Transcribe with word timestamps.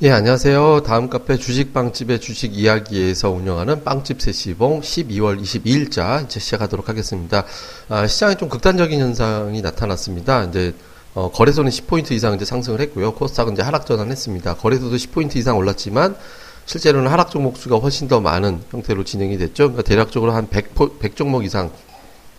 예, 0.00 0.12
안녕하세요. 0.12 0.84
다음 0.84 1.10
카페 1.10 1.36
주식빵집의 1.36 2.20
주식 2.20 2.56
이야기에서 2.56 3.30
운영하는 3.30 3.82
빵집 3.82 4.22
세시봉 4.22 4.80
12월 4.80 5.42
22일자 5.42 6.24
이제 6.24 6.38
시작하도록 6.38 6.88
하겠습니다. 6.88 7.44
아, 7.88 8.06
시장에 8.06 8.36
좀 8.36 8.48
극단적인 8.48 9.00
현상이 9.00 9.60
나타났습니다. 9.60 10.44
이제 10.44 10.72
어, 11.14 11.32
거래소는 11.32 11.72
10포인트 11.72 12.12
이상 12.12 12.36
이제 12.36 12.44
상승을 12.44 12.80
했고요. 12.82 13.14
코스닥은 13.14 13.54
이제 13.54 13.62
하락 13.62 13.86
전환했습니다. 13.86 14.54
거래소도 14.58 14.94
10포인트 14.94 15.34
이상 15.34 15.56
올랐지만 15.56 16.14
실제로는 16.64 17.10
하락 17.10 17.32
종목 17.32 17.56
수가 17.56 17.78
훨씬 17.78 18.06
더 18.06 18.20
많은 18.20 18.62
형태로 18.70 19.02
진행이 19.02 19.36
됐죠. 19.36 19.64
그러니까 19.64 19.82
대략적으로 19.82 20.30
한 20.30 20.48
100, 20.48 20.76
100 21.00 21.16
종목 21.16 21.44
이상 21.44 21.72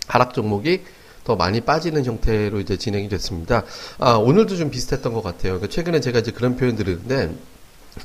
하락 0.08 0.34
종목이 0.34 0.84
더 1.24 1.36
많이 1.36 1.62
빠지는 1.62 2.06
형태로 2.06 2.60
이제 2.60 2.78
진행이 2.78 3.10
됐습니다. 3.10 3.64
아, 3.98 4.14
오늘도 4.14 4.56
좀 4.56 4.70
비슷했던 4.70 5.14
것 5.14 5.22
같아요. 5.22 5.54
그러니까 5.54 5.68
최근에 5.68 6.00
제가 6.00 6.20
이제 6.20 6.32
그런 6.32 6.56
표현 6.56 6.76
들었는데, 6.76 7.36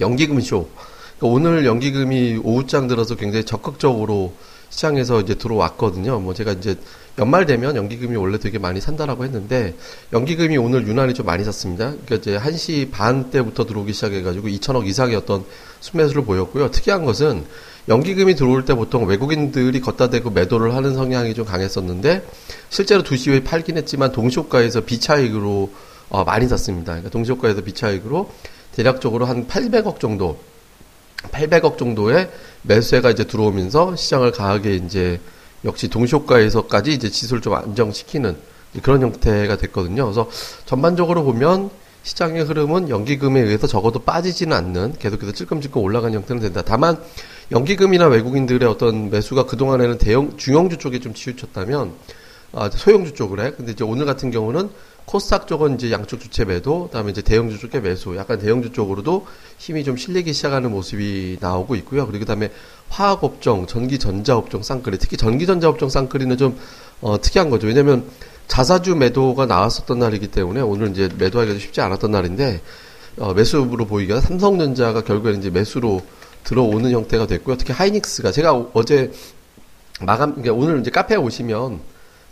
연기금 0.00 0.40
쇼. 0.40 0.68
그러니까 1.18 1.34
오늘 1.34 1.66
연기금이 1.66 2.40
오후장 2.42 2.88
들어서 2.88 3.14
굉장히 3.14 3.44
적극적으로 3.44 4.34
시장에서 4.70 5.20
이제 5.20 5.34
들어왔거든요. 5.34 6.18
뭐 6.18 6.34
제가 6.34 6.52
이제 6.52 6.76
연말 7.18 7.46
되면 7.46 7.76
연기금이 7.76 8.16
원래 8.16 8.38
되게 8.38 8.58
많이 8.58 8.80
산다라고 8.80 9.24
했는데 9.24 9.76
연기금이 10.12 10.56
오늘 10.56 10.86
유난히 10.88 11.14
좀 11.14 11.26
많이 11.26 11.44
샀습니다. 11.44 11.92
그러니까 12.04 12.16
이제 12.16 12.36
1시 12.36 12.90
반 12.90 13.30
때부터 13.30 13.66
들어오기 13.66 13.92
시작해가지고 13.92 14.48
2천억 14.48 14.86
이상의 14.86 15.14
어떤 15.14 15.44
순매수를 15.80 16.24
보였고요. 16.24 16.72
특이한 16.72 17.04
것은 17.04 17.44
연기금이 17.88 18.34
들어올 18.34 18.64
때 18.64 18.74
보통 18.74 19.06
외국인들이 19.06 19.80
걷다 19.80 20.08
대고 20.08 20.30
매도를 20.30 20.74
하는 20.74 20.94
성향이 20.94 21.34
좀 21.34 21.44
강했었는데 21.44 22.26
실제로 22.70 23.02
2시 23.02 23.30
후에 23.30 23.44
팔긴 23.44 23.76
했지만 23.76 24.12
동시호가에서 24.12 24.82
비차익으로 24.82 25.70
어, 26.08 26.24
많이 26.24 26.48
샀습니다. 26.48 26.92
그러니까 26.92 27.10
동시호가에서 27.10 27.60
비차익으로 27.62 28.30
대략적으로 28.72 29.26
한 29.26 29.46
800억 29.46 30.00
정도 30.00 30.38
800억 31.32 31.78
정도의 31.78 32.30
매수세가 32.62 33.10
이제 33.10 33.24
들어오면서 33.24 33.96
시장을 33.96 34.32
강하게 34.32 34.76
이제 34.76 35.20
역시 35.64 35.88
동시효과에서까지 35.88 36.92
이제 36.92 37.08
지수를 37.10 37.40
좀 37.40 37.54
안정시키는 37.54 38.36
그런 38.82 39.02
형태가 39.02 39.56
됐거든요. 39.56 40.04
그래서 40.04 40.28
전반적으로 40.66 41.24
보면 41.24 41.70
시장의 42.02 42.44
흐름은 42.44 42.90
연기금에 42.90 43.40
의해서 43.40 43.66
적어도 43.66 44.00
빠지지는 44.00 44.54
않는 44.54 44.94
계속해서 44.98 45.32
찔끔찔끔 45.32 45.80
올라가는 45.80 46.14
형태는 46.14 46.42
된다. 46.42 46.62
다만 46.64 46.98
연기금이나 47.52 48.06
외국인들의 48.06 48.68
어떤 48.68 49.10
매수가 49.10 49.46
그동안에는 49.46 49.98
대형 49.98 50.36
중형주 50.36 50.78
쪽에 50.78 51.00
좀 51.00 51.14
치우쳤다면 51.14 51.92
아, 52.52 52.70
소형주 52.70 53.14
쪽으로 53.14 53.42
해. 53.42 53.50
근데 53.50 53.72
이제 53.72 53.82
오늘 53.84 54.06
같은 54.06 54.30
경우는 54.30 54.70
코스닥 55.06 55.46
쪽은 55.46 55.74
이제 55.74 55.90
양쪽 55.90 56.20
주체 56.20 56.44
매도, 56.44 56.84
그다음에 56.84 57.10
이제 57.10 57.20
대형주 57.20 57.58
쪽의 57.58 57.82
매수, 57.82 58.16
약간 58.16 58.38
대형주 58.38 58.72
쪽으로도 58.72 59.26
힘이 59.58 59.84
좀 59.84 59.96
실리기 59.96 60.32
시작하는 60.32 60.70
모습이 60.70 61.38
나오고 61.40 61.74
있고요. 61.76 62.06
그리고 62.06 62.20
그다음에 62.20 62.50
화학 62.88 63.22
업종, 63.22 63.66
전기 63.66 63.98
전자 63.98 64.36
업종 64.36 64.62
쌍끌이, 64.62 64.98
특히 64.98 65.16
전기 65.16 65.46
전자 65.46 65.68
업종 65.68 65.88
쌍끌이는 65.88 66.36
좀 66.38 66.58
어, 67.00 67.20
특이한 67.20 67.50
거죠. 67.50 67.66
왜냐하면 67.66 68.04
자사주 68.48 68.94
매도가 68.94 69.46
나왔었던 69.46 69.98
날이기 69.98 70.28
때문에 70.28 70.60
오늘 70.60 70.90
이제 70.90 71.08
매도하기도 71.18 71.58
쉽지 71.58 71.80
않았던 71.80 72.10
날인데 72.10 72.62
어, 73.18 73.34
매수로 73.34 73.86
보이기가 73.86 74.20
삼성전자가 74.20 75.02
결국에는 75.02 75.40
이제 75.40 75.50
매수로 75.50 76.00
들어오는 76.44 76.90
형태가 76.90 77.26
됐고요. 77.26 77.56
특히 77.56 77.72
하이닉스가 77.72 78.32
제가 78.32 78.52
어제 78.72 79.12
마감, 80.00 80.34
그러니까 80.34 80.54
오늘 80.54 80.80
이제 80.80 80.90
카페에 80.90 81.16
오시면 81.16 81.80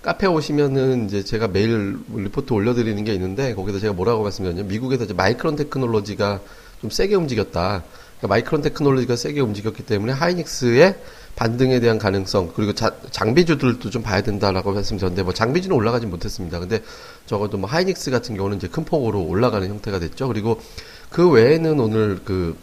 카페 0.03 0.27
오시면은 0.27 1.07
이제 1.07 1.23
제가 1.23 1.49
매일 1.49 1.99
리포트 2.13 2.53
올려드리는 2.53 3.05
게 3.05 3.15
있는데 3.15 3.55
거기서 3.55 3.79
제가 3.79 3.93
뭐라고 3.93 4.23
말씀드렸냐면 4.25 4.69
미국에서 4.69 5.05
이제 5.05 5.15
마이크론 5.15 5.57
테크놀로지가 5.57 6.41
좀 6.81 6.91
세게 6.91 7.15
움직였다. 7.15 7.85
그러니까 8.19 8.29
마이크론 8.29 8.63
테크놀로지가 8.63 9.15
세게 9.15 9.41
움직였기 9.41 9.85
때문에 9.85 10.13
하이닉스의 10.13 10.97
반등에 11.37 11.81
대한 11.81 11.99
가능성 11.99 12.53
그리고 12.55 12.73
자, 12.73 12.93
장비주들도 13.11 13.91
좀 13.91 14.03
봐야 14.03 14.23
된다라고 14.23 14.73
말씀드렸는데 14.73 15.23
뭐 15.23 15.33
장비주는 15.33 15.75
올라가진 15.75 16.11
못했습니다. 16.11 16.59
근데 16.59 16.83
적어도 17.27 17.57
뭐 17.59 17.71
하이닉스 17.71 18.11
같은 18.11 18.37
경우는 18.37 18.59
이제 18.59 18.69
큰 18.69 18.85
폭으로 18.85 19.23
올라가는 19.23 19.67
형태가 19.67 20.01
됐죠. 20.01 20.29
그리고 20.29 20.61
그 21.11 21.31
외에는 21.31 21.79
오늘 21.79 22.21
그, 22.25 22.57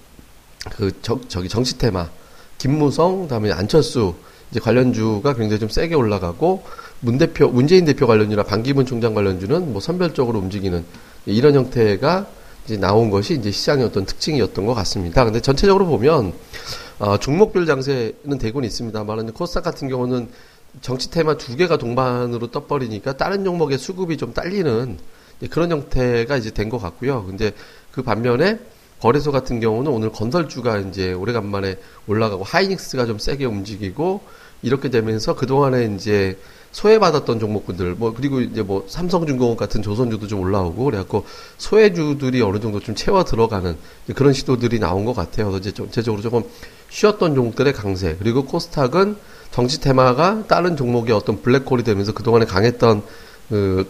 그, 0.76 0.92
저, 1.02 1.20
저기 1.28 1.50
정치 1.50 1.78
테마, 1.78 2.10
김무성, 2.58 3.28
다음에 3.28 3.52
안철수, 3.52 4.16
이제 4.52 4.60
관련주가 4.60 5.34
굉장히 5.36 5.60
좀 5.60 5.70
세게 5.70 5.96
올라가고, 5.96 6.64
문 7.02 7.18
대표, 7.18 7.48
문재인 7.48 7.86
대표 7.86 8.08
관련주나 8.08 8.44
반기문 8.44 8.86
총장 8.86 9.14
관련주는 9.14 9.72
뭐 9.72 9.80
선별적으로 9.82 10.40
움직이는 10.40 10.84
이런 11.26 11.56
형태가 11.56 12.28
이제 12.66 12.78
나온 12.78 13.10
것이 13.10 13.36
이제 13.36 13.52
시장의 13.52 13.86
어떤 13.86 14.06
특징이었던 14.06 14.66
것 14.66 14.74
같습니다. 14.74 15.24
근데 15.24 15.40
전체적으로 15.40 15.86
보면, 15.86 16.34
어, 17.00 17.18
종목별 17.18 17.66
장세는 17.66 18.38
되고는 18.40 18.68
있습니다만, 18.68 19.32
코스닥 19.32 19.64
같은 19.64 19.88
경우는 19.88 20.30
정치 20.82 21.10
테마 21.10 21.38
두 21.38 21.56
개가 21.56 21.78
동반으로 21.78 22.52
떠버리니까 22.52 23.18
다른 23.18 23.44
종목의 23.44 23.78
수급이 23.78 24.18
좀 24.18 24.34
딸리는 24.34 24.98
그런 25.50 25.72
형태가 25.72 26.38
이제 26.38 26.52
된 26.52 26.70
것 26.70 26.80
같고요. 26.80 27.26
근데 27.26 27.54
그 27.92 28.04
반면에 28.04 28.60
거래소 29.02 29.32
같은 29.32 29.60
경우는 29.60 29.92
오늘 29.92 30.12
건설주가 30.12 30.78
이제 30.80 31.14
오래간만에 31.14 31.78
올라가고 32.08 32.44
하이닉스가 32.44 33.06
좀 33.06 33.18
세게 33.18 33.46
움직이고 33.46 34.22
이렇게 34.62 34.90
되면서 34.90 35.36
그동안에 35.36 35.96
이제 35.96 36.38
소외받았던 36.72 37.40
종목군들, 37.40 37.96
뭐, 37.96 38.14
그리고 38.14 38.42
이제 38.42 38.62
뭐, 38.62 38.86
삼성중공업 38.88 39.58
같은 39.58 39.82
조선주도 39.82 40.28
좀 40.28 40.42
올라오고, 40.42 40.86
그래갖고, 40.86 41.26
소외주들이 41.58 42.42
어느 42.42 42.60
정도 42.60 42.80
좀 42.80 42.94
채워 42.94 43.24
들어가는 43.24 43.76
그런 44.16 44.34
시도들이 44.34 44.80
나온 44.80 45.06
것 45.06 45.16
같아요. 45.16 45.48
그래서 45.48 45.60
이제 45.60 45.72
전체적으로 45.72 46.22
조금 46.22 46.44
쉬었던 46.90 47.34
종목들의 47.34 47.74
강세, 47.74 48.16
그리고 48.20 48.46
코스닥은 48.46 49.16
정치 49.52 49.82
테마가 49.82 50.44
다른 50.48 50.78
종목의 50.78 51.16
어떤 51.16 51.42
블랙홀이 51.42 51.84
되면서 51.84 52.14
그동안에 52.14 52.46
강했던, 52.46 53.02
그, 53.50 53.88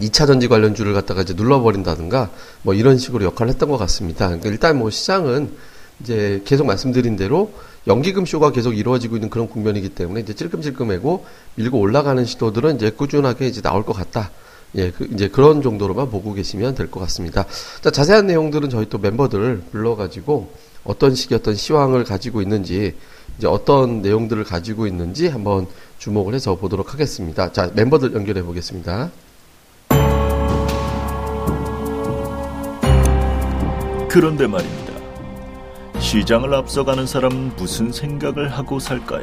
2차 0.00 0.26
전지 0.26 0.48
관련주를 0.48 0.92
갖다가 0.92 1.22
이제 1.22 1.34
눌러버린다든가, 1.34 2.30
뭐 2.62 2.74
이런 2.74 2.98
식으로 2.98 3.24
역할을 3.24 3.50
했던 3.52 3.68
것 3.68 3.76
같습니다. 3.78 4.26
그러니까 4.26 4.48
일단 4.50 4.78
뭐 4.78 4.90
시장은 4.90 5.52
이제 6.00 6.42
계속 6.44 6.66
말씀드린 6.66 7.16
대로 7.16 7.52
연기금 7.86 8.26
쇼가 8.26 8.52
계속 8.52 8.76
이루어지고 8.76 9.16
있는 9.16 9.30
그런 9.30 9.48
국면이기 9.48 9.90
때문에 9.90 10.20
이제 10.20 10.34
찔끔찔끔하고 10.34 11.24
밀고 11.56 11.78
올라가는 11.78 12.24
시도들은 12.24 12.76
이제 12.76 12.90
꾸준하게 12.90 13.46
이제 13.46 13.60
나올 13.62 13.84
것 13.84 13.94
같다. 13.94 14.30
예, 14.74 14.90
그 14.90 15.08
이제 15.12 15.28
그런 15.28 15.62
정도로만 15.62 16.10
보고 16.10 16.34
계시면 16.34 16.74
될 16.74 16.90
것 16.90 17.00
같습니다. 17.00 17.46
자, 17.80 17.90
자세한 17.90 18.26
내용들은 18.26 18.68
저희 18.68 18.88
또 18.88 18.98
멤버들을 18.98 19.62
불러가지고 19.72 20.52
어떤 20.84 21.14
식의 21.14 21.38
어떤 21.38 21.54
시황을 21.54 22.04
가지고 22.04 22.42
있는지 22.42 22.94
이제 23.38 23.46
어떤 23.46 24.02
내용들을 24.02 24.44
가지고 24.44 24.86
있는지 24.86 25.28
한번 25.28 25.66
주목을 25.98 26.34
해서 26.34 26.56
보도록 26.56 26.92
하겠습니다. 26.92 27.52
자, 27.52 27.70
멤버들 27.74 28.12
연결해 28.12 28.42
보겠습니다. 28.42 29.10
그런데 34.08 34.46
말입니다. 34.46 34.92
시장을 36.00 36.54
앞서가는 36.54 37.06
사람은 37.06 37.56
무슨 37.56 37.92
생각을 37.92 38.48
하고 38.50 38.78
살까요? 38.78 39.22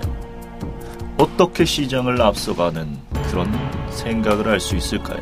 어떻게 1.18 1.66
시장을 1.66 2.22
앞서가는 2.22 2.98
그런 3.30 3.52
생각을 3.90 4.48
할 4.48 4.60
수 4.60 4.76
있을까요? 4.76 5.20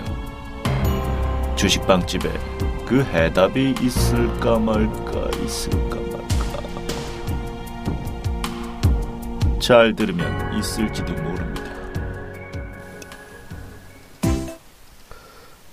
주식빵집에 1.55 2.29
그 2.85 3.03
해답이 3.03 3.75
있을까 3.81 4.59
말까 4.59 5.29
있을까 5.45 5.95
말까 5.95 6.23
잘 9.59 9.95
들으면 9.95 10.57
있을지도 10.59 11.13
모릅니다. 11.13 11.63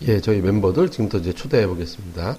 예, 0.02 0.20
저희 0.20 0.40
멤버들 0.40 0.90
지금부터 0.90 1.18
이제 1.18 1.32
초대해 1.32 1.66
보겠습니다. 1.66 2.36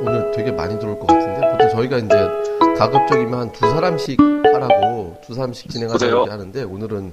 오늘 0.00 0.30
되게 0.32 0.50
많이 0.50 0.78
들어올 0.78 0.98
것 0.98 1.06
같은데 1.06 1.50
보통 1.52 1.68
저희가 1.70 1.98
이제 1.98 2.14
가급적이면 2.78 3.34
한 3.34 3.52
두 3.52 3.60
사람씩 3.68 4.18
하라고 4.20 5.16
두 5.26 5.34
사람씩 5.34 5.70
진행하자고 5.70 6.26
하는데 6.30 6.62
오늘은 6.62 7.12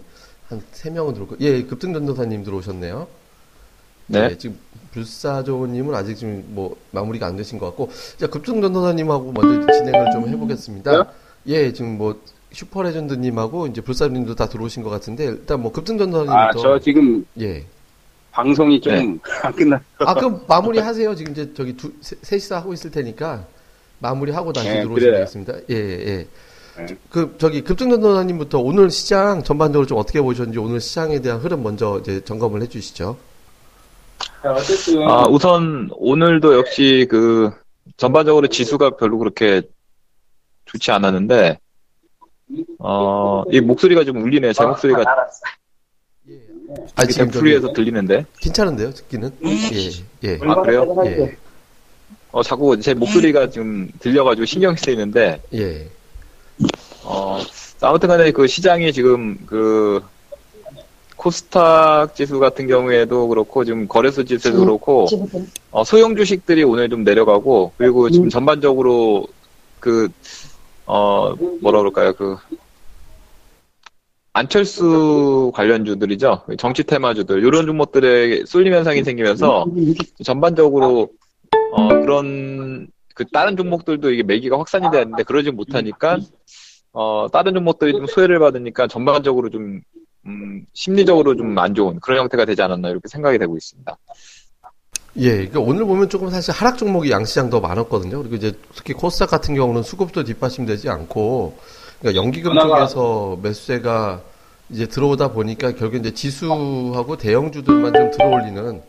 한 0.49 0.61
세 0.71 0.89
명은 0.89 1.13
들어올 1.13 1.29
거. 1.29 1.35
예, 1.41 1.63
급등 1.63 1.93
전도사님 1.93 2.43
들어오셨네요. 2.45 3.07
네. 4.07 4.29
예, 4.31 4.37
지금 4.37 4.57
불사조님은 4.91 5.93
아직 5.93 6.15
지금 6.15 6.41
뭐 6.49 6.77
마무리가 6.91 7.27
안 7.27 7.35
되신 7.35 7.59
것 7.59 7.65
같고, 7.65 7.89
자 8.17 8.27
급등 8.27 8.61
전도사님하고 8.61 9.33
먼저 9.33 9.69
진행을 9.73 10.11
좀 10.13 10.29
해보겠습니다. 10.29 10.91
네? 10.91 11.09
예, 11.47 11.73
지금 11.73 11.97
뭐 11.97 12.21
슈퍼레전드님하고 12.53 13.67
이제 13.67 13.81
불사조님도 13.81 14.35
다 14.35 14.47
들어오신 14.47 14.83
것 14.83 14.89
같은데 14.89 15.25
일단 15.25 15.61
뭐 15.61 15.73
급등 15.73 15.97
전도사님부터. 15.97 16.37
아, 16.37 16.51
저 16.53 16.79
지금 16.79 17.25
예. 17.41 17.65
방송이 18.37 18.79
좀안 18.79 19.19
네. 19.23 19.51
끝났어. 19.57 19.83
아, 19.97 20.13
그럼 20.13 20.43
마무리 20.47 20.77
하세요. 20.77 21.15
지금 21.15 21.31
이제 21.31 21.51
저기 21.55 21.75
두, 21.75 21.91
셋이서 22.01 22.57
하고 22.57 22.71
있을 22.71 22.91
테니까 22.91 23.47
마무리 23.97 24.31
하고 24.31 24.53
다시 24.53 24.69
네, 24.69 24.83
들어오시면 24.83 25.13
되겠습니다. 25.13 25.53
예, 25.71 25.75
예. 25.75 26.27
네. 26.77 26.97
그, 27.09 27.35
저기, 27.39 27.63
급등전도사님부터 27.63 28.59
오늘 28.59 28.91
시장 28.91 29.43
전반적으로 29.43 29.87
좀 29.87 29.97
어떻게 29.97 30.21
보셨는지 30.21 30.59
오늘 30.59 30.79
시장에 30.79 31.19
대한 31.19 31.39
흐름 31.39 31.63
먼저 31.63 31.97
이제 32.01 32.23
점검을 32.23 32.61
해 32.61 32.67
주시죠. 32.67 33.17
아, 34.43 35.25
우선 35.27 35.89
오늘도 35.93 36.57
역시 36.57 37.07
그 37.09 37.49
전반적으로 37.97 38.45
지수가 38.45 38.97
별로 38.97 39.17
그렇게 39.17 39.63
좋지 40.65 40.91
않았는데 40.91 41.59
어, 42.77 43.43
이 43.51 43.59
목소리가 43.61 44.03
좀 44.03 44.21
울리네. 44.21 44.53
제 44.53 44.63
목소리가 44.63 45.03
아, 46.95 47.05
지금 47.05 47.29
프리에서 47.29 47.71
들리는데. 47.71 48.25
괜찮은데요, 48.39 48.91
듣기는? 48.91 49.31
예, 49.45 50.29
예. 50.29 50.39
아, 50.41 50.61
그래요? 50.61 50.95
예. 51.05 51.37
어, 52.31 52.43
자꾸 52.43 52.79
제 52.79 52.93
목소리가 52.93 53.49
지금 53.49 53.89
들려가지고 53.99 54.45
신경이 54.45 54.75
쓰이는데, 54.77 55.41
예. 55.53 55.87
어, 57.03 57.39
아무튼 57.81 58.09
간에 58.09 58.31
그 58.31 58.47
시장이 58.47 58.91
지금 58.91 59.37
그, 59.45 60.03
코스닥 61.15 62.15
지수 62.15 62.37
같은 62.39 62.67
경우에도 62.67 63.27
그렇고, 63.27 63.63
지금 63.63 63.87
거래소 63.87 64.23
지수도 64.23 64.59
그렇고, 64.59 65.07
어, 65.71 65.83
소형 65.83 66.15
주식들이 66.15 66.63
오늘 66.63 66.89
좀 66.89 67.03
내려가고, 67.03 67.71
그리고 67.77 68.09
지금 68.09 68.29
전반적으로 68.29 69.25
그, 69.79 70.09
어, 70.85 71.33
뭐라 71.61 71.79
그럴까요, 71.79 72.13
그, 72.13 72.37
안철수 74.37 75.51
관련주들이죠. 75.55 76.43
정치 76.59 76.83
테마주들. 76.83 77.43
이런 77.43 77.65
종목들에 77.65 78.45
쏠림 78.45 78.71
현상이 78.73 79.03
생기면서 79.03 79.65
전반적으로 80.23 81.09
어, 81.71 81.87
그런 81.87 82.87
그 83.15 83.25
다른 83.33 83.57
종목들도 83.57 84.11
이게 84.11 84.21
매기가 84.21 84.59
확산이 84.59 84.91
되는데 84.91 85.23
그러지 85.23 85.49
못하니까 85.49 86.19
어, 86.93 87.27
다른 87.33 87.55
종목들이 87.55 87.93
좀 87.93 88.05
소외를 88.05 88.37
받으니까 88.39 88.87
전반적으로 88.87 89.49
좀 89.49 89.81
음, 90.27 90.65
심리적으로 90.73 91.35
좀 91.35 91.57
안 91.57 91.73
좋은 91.73 91.99
그런 91.99 92.19
형태가 92.19 92.45
되지 92.45 92.61
않았나 92.61 92.89
이렇게 92.89 93.07
생각이 93.07 93.39
되고 93.39 93.57
있습니다. 93.57 93.97
예, 95.17 95.31
그러니까 95.31 95.59
오늘 95.61 95.83
보면 95.85 96.09
조금 96.09 96.29
사실 96.29 96.53
하락 96.53 96.77
종목이 96.77 97.09
양시장 97.09 97.49
더 97.49 97.59
많았거든요. 97.59 98.19
그리고 98.19 98.35
이제 98.35 98.53
특히 98.75 98.93
코스닥 98.93 99.31
같은 99.31 99.55
경우는 99.55 99.81
수급도 99.81 100.23
뒷받침되지 100.23 100.89
않고 100.89 101.57
그러니까 101.99 102.21
연기금 102.23 102.53
쪽에서 102.59 103.38
매수세가 103.41 104.21
이제 104.69 104.85
들어오다 104.88 105.31
보니까 105.31 105.73
결국 105.75 105.97
이제 105.97 106.13
지수하고 106.13 107.17
대형주들만 107.17 107.94
좀 107.94 108.11
들어올리는 108.11 108.81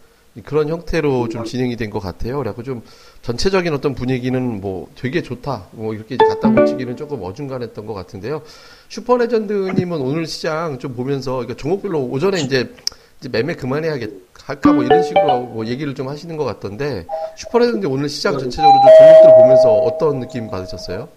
그런 0.45 0.69
형태로 0.69 1.29
좀 1.31 1.45
진행이 1.45 1.77
된 1.77 1.91
것 1.91 1.99
같아요. 2.01 2.39
그래갖고 2.39 2.63
좀 2.63 2.83
전체적인 3.23 3.73
어떤 3.75 3.95
분위기는 3.95 4.61
뭐 4.61 4.89
되게 4.95 5.23
좋다. 5.23 5.65
뭐 5.73 5.95
이렇게 5.95 6.15
이제 6.15 6.25
갖다 6.27 6.51
붙이기는 6.53 6.97
조금 6.97 7.23
어중간했던 7.23 7.87
것 7.87 7.95
같은데요. 7.95 8.43
슈퍼레전드님은 8.89 10.01
오늘 10.01 10.27
시장 10.27 10.79
좀 10.79 10.95
보면서 10.95 11.33
그러니까 11.37 11.55
종목별로 11.57 12.05
오전에 12.05 12.41
이제, 12.41 12.73
이제 13.21 13.29
매매 13.29 13.55
그만해야겠 13.55 14.11
할까 14.45 14.73
뭐 14.73 14.85
이런 14.85 15.03
식으로 15.03 15.41
뭐 15.41 15.67
얘기를 15.67 15.95
좀 15.95 16.09
하시는 16.09 16.37
것 16.37 16.45
같던데 16.45 17.07
슈퍼레전드 17.37 17.87
오늘 17.87 18.09
시장 18.09 18.39
전체적으로 18.39 18.73
좀 18.75 18.91
종목들 18.99 19.43
보면서 19.43 19.73
어떤 19.75 20.21
느낌 20.21 20.49
받으셨어요? 20.51 21.09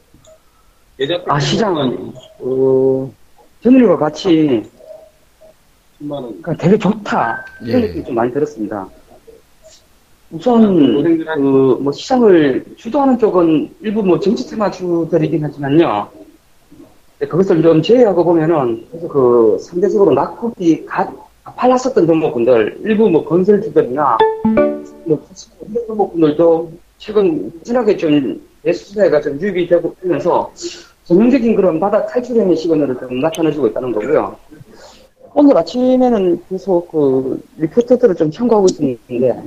아 1.28 1.40
시장은 1.40 2.14
어, 2.40 3.12
전일과 3.64 3.98
같이 3.98 4.64
그러니까 6.00 6.56
되게 6.58 6.78
좋다 6.78 7.46
이런 7.64 7.82
예. 7.82 7.88
느낌이 7.88 8.06
좀 8.06 8.16
많이 8.16 8.32
들었습니다. 8.32 8.88
우선 10.32 11.04
그 11.04 11.82
뭐 11.82 11.92
시장을 11.92 12.66
주도하는 12.78 13.18
쪽은 13.18 13.76
일부 13.82 14.04
뭐 14.04 14.20
정치 14.20 14.48
테마주들이긴 14.50 15.44
하지만요. 15.44 16.10
그것을 17.20 17.62
좀 17.62 17.82
제외하고 17.82 18.24
보면은 18.24 18.86
그래서 18.90 19.08
그 19.08 19.58
상대적으로 19.60 20.14
낙폭이 20.14 20.86
가, 20.86 21.12
팔랐었던 21.44 22.08
종목군들 22.08 22.80
일부 22.84 23.10
뭐 23.10 23.24
건설주들이나 23.26 24.18
뭐 25.06 25.28
이런 25.70 25.88
종목군들도 25.88 26.72
최근 26.98 27.52
꾸준하게 27.60 27.98
좀 27.98 28.42
매수세가 28.64 29.22
좀 29.22 29.40
유입이 29.40 29.68
되고 29.68 29.96
되면서 30.02 30.52
전형적인 31.06 31.56
그런 31.56 31.80
바닥 31.80 32.08
탈출형의 32.08 32.56
시그널을 32.56 32.98
좀 33.00 33.20
나타내주고 33.20 33.68
있다는 33.68 33.92
거고요. 33.92 34.36
오늘 35.34 35.58
아침에는 35.58 36.44
계속 36.50 36.92
그 36.92 37.42
리포터들을 37.58 38.16
좀 38.16 38.32
참고하고 38.32 38.68
있었는데 38.70 39.44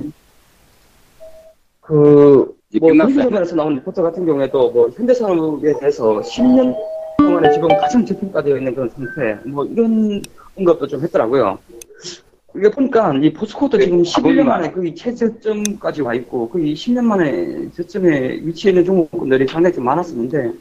그 1.81 2.55
뭐, 2.79 2.91
경기도면에서 2.91 3.55
나온 3.55 3.75
리포터 3.75 4.01
같은 4.01 4.25
경우에도 4.25 4.71
뭐, 4.71 4.89
현대산업에 4.89 5.79
대해서 5.79 6.19
10년 6.21 6.75
동안에 7.17 7.53
지금 7.53 7.69
가장 7.69 8.05
저평가되어 8.05 8.57
있는 8.57 8.75
그런 8.75 8.89
상태, 8.89 9.37
뭐, 9.45 9.63
이런 9.65 10.21
언급도 10.57 10.87
좀 10.87 11.01
했더라고요. 11.01 11.57
이게 12.55 12.69
보니까 12.71 13.13
이 13.21 13.31
포스코도 13.33 13.77
지금 13.79 14.01
11년 14.01 14.43
만에 14.43 14.71
거의 14.71 14.95
최저점까지 14.95 16.01
와 16.01 16.13
있고, 16.15 16.49
거의 16.49 16.73
10년 16.73 17.03
만에 17.03 17.69
저점에 17.75 18.39
위치해 18.43 18.71
있는 18.71 18.83
종목군들이 18.83 19.47
상당히 19.47 19.75
좀 19.75 19.85
많았었는데, 19.85 20.53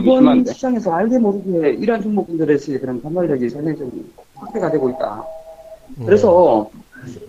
이번 0.00 0.44
시장에서 0.44 0.92
알게 0.92 1.18
모르게 1.18 1.70
이러한 1.74 2.02
종목군들에서의 2.02 2.80
그런 2.80 3.00
반발력이 3.02 3.50
상당히 3.50 3.76
좀 3.76 4.12
확대가 4.34 4.70
되고 4.70 4.88
있다. 4.90 5.24
그래서 6.06 6.70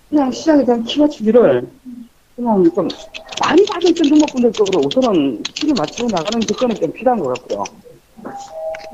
그냥 0.09 0.31
시장에 0.31 0.63
대한 0.63 0.83
키맞추기를 0.83 1.67
그냥 2.35 2.63
좀 2.73 2.87
많이 3.41 3.65
빠져있던 3.65 4.07
종목분들 4.07 4.51
쪽으로 4.53 4.81
우선은 4.87 5.43
키를 5.43 5.73
맞추고 5.77 6.09
나가는 6.09 6.39
조건이 6.41 6.75
좀 6.75 6.91
필요한 6.91 7.19
것 7.19 7.33
같고요. 7.33 7.63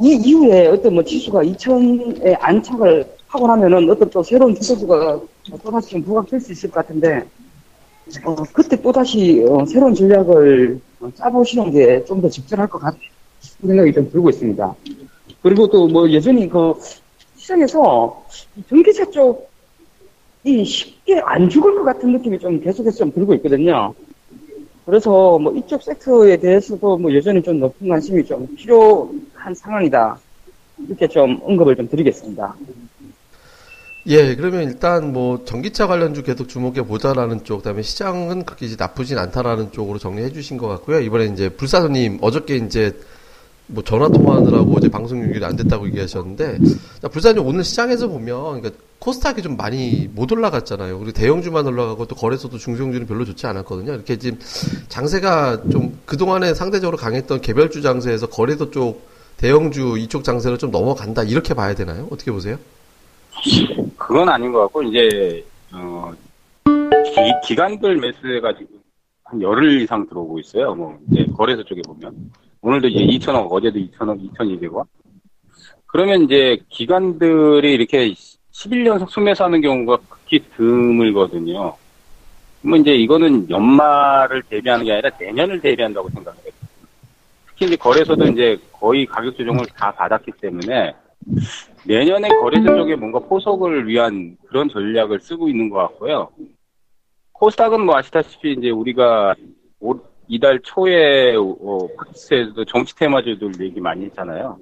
이 0.01 0.15
이후에 0.15 0.67
어떤 0.67 0.95
뭐 0.95 1.03
지수가 1.03 1.43
2천에 1.43 2.35
안착을 2.39 3.05
하고 3.27 3.47
나면은 3.47 3.89
어떤 3.89 4.09
또 4.09 4.23
새로운 4.23 4.55
주도주가 4.55 5.19
또다시 5.63 5.89
좀 5.91 6.03
부각될 6.03 6.39
수 6.39 6.51
있을 6.51 6.69
것 6.71 6.81
같은데, 6.81 7.23
어, 8.25 8.35
그때 8.51 8.81
또다시 8.81 9.45
어, 9.47 9.63
새로운 9.65 9.93
전략을 9.93 10.79
어, 11.01 11.09
짜보시는 11.15 11.71
게 11.71 12.03
좀 12.05 12.21
더 12.21 12.29
적절할 12.29 12.67
것 12.67 12.79
같은 12.79 12.99
생각이 13.41 13.93
좀 13.93 14.09
들고 14.11 14.29
있습니다. 14.29 14.75
그리고 15.41 15.67
또 15.67 15.87
뭐 15.87 16.11
여전히 16.13 16.47
그 16.47 16.73
시장에서 17.37 18.23
이 18.55 18.63
전기차 18.69 19.09
쪽이 19.09 20.63
쉽게 20.65 21.19
안 21.25 21.49
죽을 21.49 21.75
것 21.75 21.83
같은 21.83 22.11
느낌이 22.13 22.39
좀 22.39 22.59
계속해서 22.61 22.97
좀 22.97 23.11
들고 23.11 23.33
있거든요. 23.35 23.93
그래서 24.85 25.37
뭐 25.39 25.53
이쪽 25.55 25.81
섹터에 25.81 26.37
대해서도 26.37 26.97
뭐 26.97 27.13
여전히 27.15 27.41
좀 27.41 27.59
높은 27.59 27.87
관심이 27.87 28.23
좀 28.25 28.47
필요한 28.55 29.53
상황이다. 29.55 30.19
이렇게 30.87 31.07
좀 31.07 31.39
언급을 31.43 31.75
좀 31.75 31.87
드리겠습니다. 31.89 32.55
예, 34.07 34.35
그러면 34.35 34.63
일단 34.63 35.13
뭐 35.13 35.45
전기차 35.45 35.85
관련주 35.85 36.23
계속 36.23 36.49
주목해 36.49 36.81
보자라는 36.87 37.43
쪽, 37.43 37.57
그다음에 37.57 37.83
시장은 37.83 38.45
그렇게 38.45 38.65
이제 38.65 38.75
나쁘진 38.77 39.19
않다라는 39.19 39.71
쪽으로 39.71 39.99
정리해 39.99 40.31
주신 40.31 40.57
것 40.57 40.67
같고요. 40.67 40.99
이번에 41.01 41.25
이제 41.25 41.49
불사조님 41.49 42.17
어저께 42.21 42.55
이제 42.55 42.97
뭐 43.71 43.83
전화 43.83 44.07
통화하느라고 44.09 44.73
어제 44.75 44.89
방송 44.89 45.21
연결이 45.23 45.43
안 45.43 45.55
됐다고 45.55 45.87
얘기하셨는데, 45.87 46.59
자, 47.01 47.07
불사조님 47.07 47.47
오늘 47.47 47.63
시장에서 47.63 48.07
보면 48.07 48.61
그러니까 48.61 48.71
코스닥이 48.99 49.41
좀 49.41 49.57
많이 49.57 50.09
못 50.13 50.31
올라갔잖아요. 50.31 50.99
그리고 50.99 51.11
대형주만 51.11 51.65
올라가고 51.65 52.05
또 52.05 52.15
거래소도 52.15 52.57
중소형주는 52.57 53.07
별로 53.07 53.25
좋지 53.25 53.47
않았거든요. 53.47 53.93
이렇게 53.93 54.17
지금 54.17 54.37
장세가 54.89 55.69
좀 55.71 55.97
그동안에 56.05 56.53
상대적으로 56.53 56.97
강했던 56.97 57.41
개별주 57.41 57.81
장세에서 57.81 58.27
거래소 58.27 58.69
쪽 58.69 59.09
대형주 59.37 59.97
이쪽 59.97 60.23
장세로 60.23 60.57
좀 60.57 60.69
넘어간다 60.69 61.23
이렇게 61.23 61.55
봐야 61.55 61.73
되나요? 61.73 62.07
어떻게 62.11 62.31
보세요? 62.31 62.57
그건 63.97 64.29
아닌 64.29 64.51
것 64.51 64.59
같고 64.59 64.83
이제 64.83 65.43
어, 65.73 66.11
기, 67.43 67.55
간별 67.55 67.97
매수해가 67.97 68.53
지금 68.53 68.67
한 69.23 69.41
열흘 69.41 69.81
이상 69.81 70.07
들어오고 70.07 70.39
있어요. 70.39 70.75
뭐 70.75 70.95
이제 71.11 71.25
거래소 71.35 71.63
쪽에 71.63 71.81
보면 71.81 72.13
오늘도 72.61 72.87
이제 72.89 73.05
2천억, 73.05 73.51
어제도 73.51 73.79
2천억, 73.79 74.19
2,200원. 74.33 74.85
그러면 75.87 76.23
이제 76.23 76.57
기관들이 76.69 77.73
이렇게 77.73 78.13
11년속 78.51 79.09
순매수하는 79.09 79.61
경우가 79.61 79.97
극히 80.07 80.39
드물거든요. 80.55 81.75
뭐 82.61 82.77
이제 82.77 82.93
이거는 82.93 83.49
연말을 83.49 84.43
대비하는 84.43 84.85
게 84.85 84.93
아니라 84.93 85.09
내년을 85.19 85.59
대비한다고 85.59 86.09
생각해요. 86.09 86.51
특히 87.47 87.65
이제 87.65 87.75
거래소도 87.75 88.27
이제 88.27 88.57
거의 88.71 89.05
가격 89.05 89.35
조정을 89.35 89.65
다 89.75 89.91
받았기 89.91 90.31
때문에 90.39 90.93
내년에 91.85 92.29
거래소 92.29 92.65
쪽에 92.65 92.95
뭔가 92.95 93.19
포석을 93.19 93.87
위한 93.87 94.37
그런 94.47 94.69
전략을 94.69 95.19
쓰고 95.19 95.49
있는 95.49 95.69
것 95.69 95.79
같고요. 95.79 96.29
코스닥은 97.33 97.81
뭐 97.81 97.97
아시다시피 97.97 98.53
이제 98.53 98.69
우리가 98.69 99.33
올, 99.79 99.99
이달 100.31 100.61
초에 100.63 101.35
어, 101.35 101.87
팟캐스트에서도 101.97 102.63
정치 102.63 102.95
테마주들 102.95 103.51
얘기 103.65 103.81
많이 103.81 104.05
했잖아요. 104.05 104.57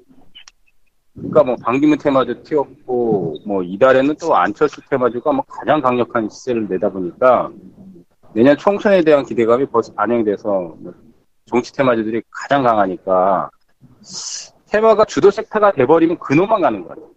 그러니까 1.14 1.44
뭐 1.44 1.56
방기문 1.62 2.00
테마주 2.00 2.42
튀었고 2.42 3.36
뭐 3.46 3.62
이달에는 3.62 4.16
또 4.20 4.36
안철수 4.36 4.82
테마주가 4.90 5.32
뭐 5.32 5.46
가장 5.48 5.80
강력한 5.80 6.28
시세를 6.28 6.68
내다 6.68 6.90
보니까 6.90 7.52
내년 8.34 8.58
총선에 8.58 9.04
대한 9.04 9.24
기대감이 9.24 9.68
벌써 9.68 9.94
반영돼서 9.94 10.76
정치 11.46 11.72
테마주들이 11.72 12.24
가장 12.32 12.64
강하니까 12.64 13.52
테마가 14.72 15.06
주도 15.06 15.30
섹터가 15.30 15.74
돼버리면 15.74 16.18
그놈만 16.18 16.62
가는 16.62 16.84
거예요. 16.84 17.12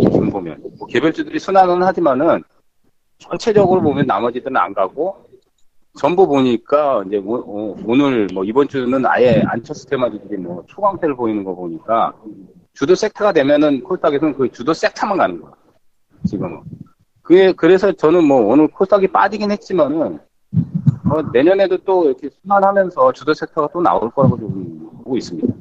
지금 0.00 0.30
보면 0.30 0.60
뭐 0.80 0.88
개별주들이 0.88 1.38
순환은 1.38 1.80
하지만은 1.80 2.42
전체적으로 3.18 3.80
보면 3.82 4.04
나머지들은 4.04 4.56
안 4.56 4.74
가고 4.74 5.23
전부 5.96 6.26
보니까 6.26 7.04
이제 7.06 7.18
오, 7.18 7.36
어, 7.36 7.76
오늘 7.86 8.26
뭐 8.32 8.44
이번 8.44 8.68
주는 8.68 9.06
아예 9.06 9.42
안철수 9.46 9.86
테마주들이 9.86 10.38
뭐 10.38 10.64
초강세를 10.66 11.14
보이는 11.14 11.44
거 11.44 11.54
보니까 11.54 12.12
주도 12.72 12.94
섹터가 12.94 13.32
되면은 13.32 13.84
코스닥에서는 13.84 14.34
그 14.34 14.50
주도 14.50 14.74
섹터만 14.74 15.16
가는 15.16 15.40
거야 15.40 15.52
지금은. 16.26 16.62
그게 17.22 17.52
그래서 17.52 17.92
저는 17.92 18.24
뭐 18.24 18.40
오늘 18.52 18.66
코스닥이 18.68 19.08
빠지긴 19.08 19.50
했지만은 19.50 20.18
어, 21.10 21.22
내년에도 21.32 21.76
또 21.78 22.06
이렇게 22.06 22.28
순환하면서 22.42 23.12
주도 23.12 23.32
섹터가 23.32 23.68
또 23.72 23.80
나올 23.80 24.10
거라고 24.10 24.36
좀 24.36 24.90
보고 25.04 25.16
있습니다. 25.16 25.54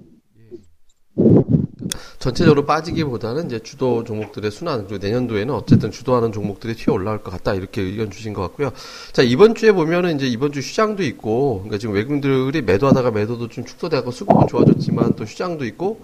전체적으로 2.24 2.66
빠지기보다는 2.66 3.48
이제 3.48 3.60
주도 3.60 4.06
종목들의 4.06 4.50
순환 4.50 4.88
그리고 4.88 5.06
내년도에는 5.06 5.54
어쨌든 5.54 5.92
주도하는 5.92 6.32
종목들이 6.32 6.74
튀어 6.74 6.94
올라올 6.94 7.22
것 7.22 7.32
같다 7.32 7.54
이렇게 7.54 7.82
의견 7.82 8.12
주신 8.12 8.32
것 8.32 8.42
같고요. 8.44 8.72
자 9.12 9.22
이번 9.22 9.56
주에 9.56 9.74
보면은 9.74 10.16
이제 10.16 10.26
이번 10.26 10.54
주 10.54 10.62
시장도 10.62 11.04
있고 11.04 11.64
그러니까 11.64 11.80
지금 11.80 11.96
외국인들이 11.96 12.62
매도하다가 12.62 13.12
매도도 13.12 13.50
좀 13.50 13.66
축소되고 13.66 14.10
수급은 14.12 14.48
좋아졌지만 14.48 15.18
또 15.18 15.26
시장도 15.26 15.66
있고 15.66 16.00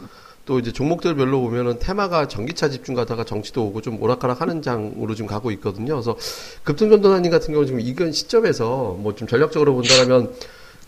또 0.45 0.59
이제 0.59 0.73
종목들별로 0.73 1.39
보면은 1.39 1.79
테마가 1.79 2.27
전기차 2.27 2.67
집중 2.67 2.95
가다가 2.95 3.23
정치도 3.23 3.67
오고 3.67 3.79
좀 3.79 4.01
오락가락 4.03 4.41
하는 4.41 4.61
장으로 4.61 5.15
지금 5.15 5.25
가고 5.25 5.51
있거든요. 5.51 5.93
그래서 5.93 6.17
급등전도단님 6.63 7.31
같은 7.31 7.53
경우는 7.53 7.67
지금 7.67 7.79
이건 7.79 8.11
시점에서 8.11 8.97
뭐 8.99 9.13
좀 9.15 9.25
전략적으로 9.25 9.73
본다면 9.73 10.33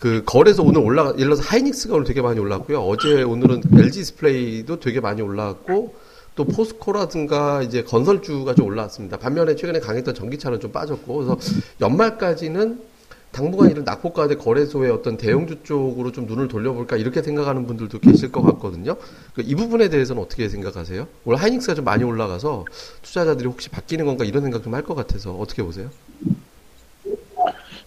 그 0.02 0.24
거래소 0.26 0.64
오늘 0.64 0.80
올라가 0.80 1.10
예를 1.10 1.26
들어서 1.26 1.42
하이닉스가 1.44 1.94
오늘 1.94 2.04
되게 2.04 2.20
많이 2.20 2.40
올랐고요. 2.40 2.80
어제 2.80 3.22
오늘은 3.22 3.62
LG 3.72 4.00
디스플레이도 4.00 4.80
되게 4.80 4.98
많이 4.98 5.22
올라왔고 5.22 5.94
또 6.34 6.44
포스코라든가 6.44 7.62
이제 7.62 7.84
건설주가 7.84 8.56
좀 8.56 8.66
올라왔습니다. 8.66 9.16
반면에 9.18 9.54
최근에 9.54 9.78
강했던 9.78 10.12
전기차는 10.16 10.58
좀 10.58 10.72
빠졌고 10.72 11.14
그래서 11.14 11.38
연말까지는 11.80 12.80
당분간 13.30 13.70
이런 13.70 13.84
낙폭과대 13.84 14.38
거래소의 14.38 14.90
어떤 14.90 15.16
대형주 15.16 15.62
쪽으로 15.62 16.10
좀 16.10 16.26
눈을 16.26 16.48
돌려볼까 16.48 16.96
이렇게 16.96 17.22
생각하는 17.22 17.68
분들도 17.68 18.00
계실 18.00 18.32
것 18.32 18.42
같거든요. 18.42 18.96
그이 19.36 19.54
부분에 19.54 19.88
대해서는 19.88 20.20
어떻게 20.20 20.48
생각하세요? 20.48 21.06
오늘 21.24 21.40
하이닉스가 21.40 21.74
좀 21.76 21.84
많이 21.84 22.02
올라가서 22.02 22.64
투자자들이 23.02 23.46
혹시 23.46 23.68
바뀌는 23.68 24.04
건가 24.04 24.24
이런 24.24 24.42
생각 24.42 24.64
좀 24.64 24.74
할 24.74 24.82
것 24.82 24.96
같아서 24.96 25.32
어떻게 25.32 25.62
보세요? 25.62 25.90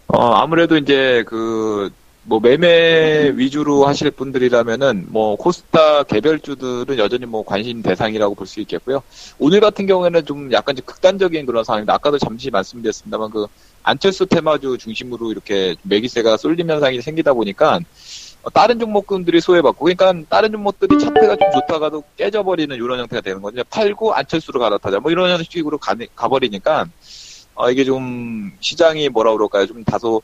어, 0.08 0.32
아무래도 0.36 0.78
이제 0.78 1.26
그 1.28 1.92
뭐 2.28 2.40
매매 2.40 3.32
위주로 3.36 3.86
하실 3.86 4.10
분들이라면은 4.10 5.06
뭐 5.10 5.36
코스타 5.36 6.04
개별주들은 6.04 6.98
여전히 6.98 7.26
뭐 7.28 7.46
관심 7.46 7.84
대상이라고 7.84 8.34
볼 8.34 8.48
수 8.48 8.60
있겠고요. 8.62 9.02
오늘 9.38 9.60
같은 9.60 9.86
경우에는 9.86 10.26
좀 10.26 10.52
약간 10.52 10.76
극단적인 10.76 11.46
그런 11.46 11.64
상황인데 11.64 11.92
아까도 11.92 12.18
잠시 12.18 12.50
말씀드렸습니다만 12.50 13.30
그 13.30 13.46
안철수 13.84 14.26
테마주 14.26 14.78
중심으로 14.80 15.32
이렇게 15.32 15.76
매기세가 15.84 16.38
쏠림 16.38 16.70
현상이 16.70 17.02
생기다 17.02 17.34
보니까 17.34 17.80
다른 18.54 18.80
종목군들이 18.80 19.40
소외받고 19.42 19.86
그러니까 19.86 20.14
다른 20.30 20.52
종목들이 20.52 20.98
차트가 21.00 21.36
좀 21.36 21.52
좋다가도 21.52 22.04
깨져버리는 22.18 22.76
이런 22.76 23.00
형태가 23.00 23.22
되는 23.22 23.42
거죠. 23.42 23.64
팔고 23.70 24.14
안철수로 24.14 24.60
갈아타자 24.60 25.00
뭐 25.00 25.12
이런 25.12 25.44
식으로 25.44 25.78
가, 25.78 25.96
가버리니까 26.16 26.86
어, 27.56 27.70
이게 27.72 27.84
좀 27.84 28.52
시장이 28.60 29.10
뭐라 29.10 29.32
그럴까요? 29.34 29.68
좀 29.68 29.84
다소 29.84 30.22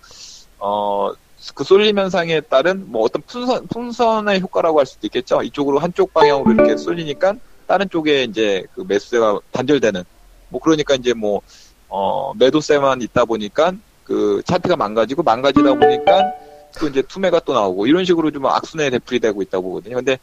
어, 0.59 1.11
그 1.55 1.63
쏠림 1.63 1.97
현상에 1.97 2.39
따른 2.41 2.91
뭐 2.91 3.03
어떤 3.03 3.21
풍선, 3.23 3.67
풍선의 3.67 4.41
효과라고 4.41 4.79
할 4.79 4.85
수도 4.85 5.07
있겠죠. 5.07 5.41
이쪽으로 5.41 5.79
한쪽 5.79 6.13
방향으로 6.13 6.51
이렇게 6.53 6.77
쏠리니까 6.77 7.35
다른 7.67 7.89
쪽에 7.89 8.23
이제 8.23 8.65
그 8.75 8.83
매수세가 8.87 9.39
단절되는 9.51 10.03
뭐 10.49 10.61
그러니까 10.61 10.95
이제 10.95 11.13
뭐, 11.13 11.41
어, 11.87 12.33
매도세만 12.35 13.01
있다 13.01 13.25
보니까 13.25 13.73
그 14.03 14.41
차트가 14.45 14.75
망가지고 14.75 15.23
망가지다 15.23 15.73
보니까 15.73 16.33
또 16.79 16.87
이제 16.87 17.01
투매가 17.01 17.41
또 17.45 17.53
나오고 17.53 17.87
이런 17.87 18.05
식으로 18.05 18.31
좀 18.31 18.45
악순환이 18.45 18.91
되풀이 18.91 19.19
되고 19.19 19.41
있다고 19.41 19.69
보거든요. 19.69 19.95
근데 19.95 20.17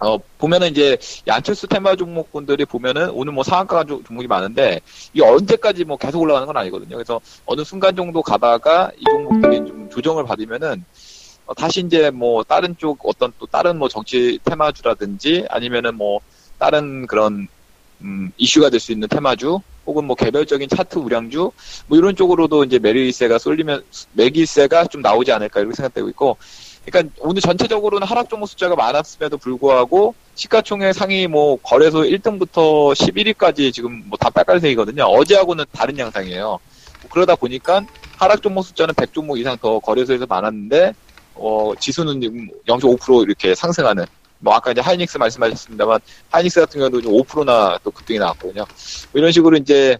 어, 0.00 0.18
보면은 0.38 0.70
이제 0.70 0.98
안철수 1.28 1.68
테마 1.68 1.94
종목분들이 1.94 2.64
보면은 2.64 3.10
오늘 3.10 3.32
뭐 3.32 3.44
상한가 3.44 3.84
종목이 3.84 4.26
많은데 4.26 4.80
이게 5.12 5.24
언제까지 5.24 5.84
뭐 5.84 5.96
계속 5.96 6.20
올라가는 6.20 6.44
건 6.44 6.56
아니거든요. 6.56 6.96
그래서 6.96 7.20
어느 7.46 7.62
순간 7.62 7.94
정도 7.94 8.20
가다가 8.20 8.90
이 8.98 9.04
종목들이 9.04 9.58
좀 9.58 9.71
조정을 9.92 10.24
받으면은 10.24 10.84
어, 11.46 11.54
다시 11.54 11.80
이제 11.80 12.10
뭐 12.10 12.42
다른 12.44 12.76
쪽 12.78 12.98
어떤 13.04 13.32
또 13.38 13.46
다른 13.46 13.78
뭐 13.78 13.88
정치 13.88 14.38
테마주라든지 14.44 15.46
아니면은 15.50 15.96
뭐 15.96 16.20
다른 16.58 17.06
그런 17.06 17.46
음, 18.00 18.32
이슈가 18.36 18.70
될 18.70 18.80
수 18.80 18.90
있는 18.92 19.06
테마주 19.08 19.60
혹은 19.86 20.04
뭐 20.06 20.16
개별적인 20.16 20.68
차트 20.68 20.98
우량주 20.98 21.50
뭐 21.86 21.98
이런 21.98 22.14
쪽으로도 22.16 22.64
이제 22.64 22.78
매리세가 22.78 23.38
쏠리면 23.38 23.82
매기세가 24.12 24.86
좀 24.86 25.02
나오지 25.02 25.32
않을까 25.32 25.60
이렇게 25.60 25.74
생각되고 25.76 26.08
있고 26.10 26.36
그러니까 26.84 27.14
오늘 27.20 27.40
전체적으로는 27.42 28.06
하락 28.06 28.28
종목 28.28 28.46
숫자가 28.46 28.74
많았음에도 28.76 29.38
불구하고 29.38 30.14
시가총액 30.34 30.94
상위 30.94 31.26
뭐 31.26 31.56
거래소 31.62 32.02
1등부터 32.02 32.92
11위까지 32.94 33.72
지금 33.72 34.02
뭐 34.08 34.16
다 34.18 34.30
빨간색이거든요. 34.30 35.02
어제하고는 35.04 35.64
다른 35.72 35.98
양상이에요. 35.98 36.58
그러다 37.10 37.34
보니까 37.36 37.82
하락 38.22 38.40
종목 38.40 38.62
숫자는 38.62 38.94
100종목 38.94 39.38
이상 39.38 39.56
더 39.58 39.80
거래소에서 39.80 40.26
많았는데 40.26 40.92
어 41.34 41.72
지수는 41.78 42.20
지금 42.20 42.48
0.5% 42.68 43.24
이렇게 43.24 43.54
상승하는 43.54 44.04
뭐 44.38 44.54
아까 44.54 44.70
이제 44.70 44.80
하이닉스 44.80 45.18
말씀하셨습니다만 45.18 45.98
하이닉스 46.30 46.60
같은 46.60 46.80
경우도 46.80 47.10
5%나 47.10 47.78
또 47.82 47.90
급등이 47.90 48.20
나왔거든요. 48.20 48.64
뭐 48.64 49.18
이런 49.18 49.32
식으로 49.32 49.56
이제 49.56 49.98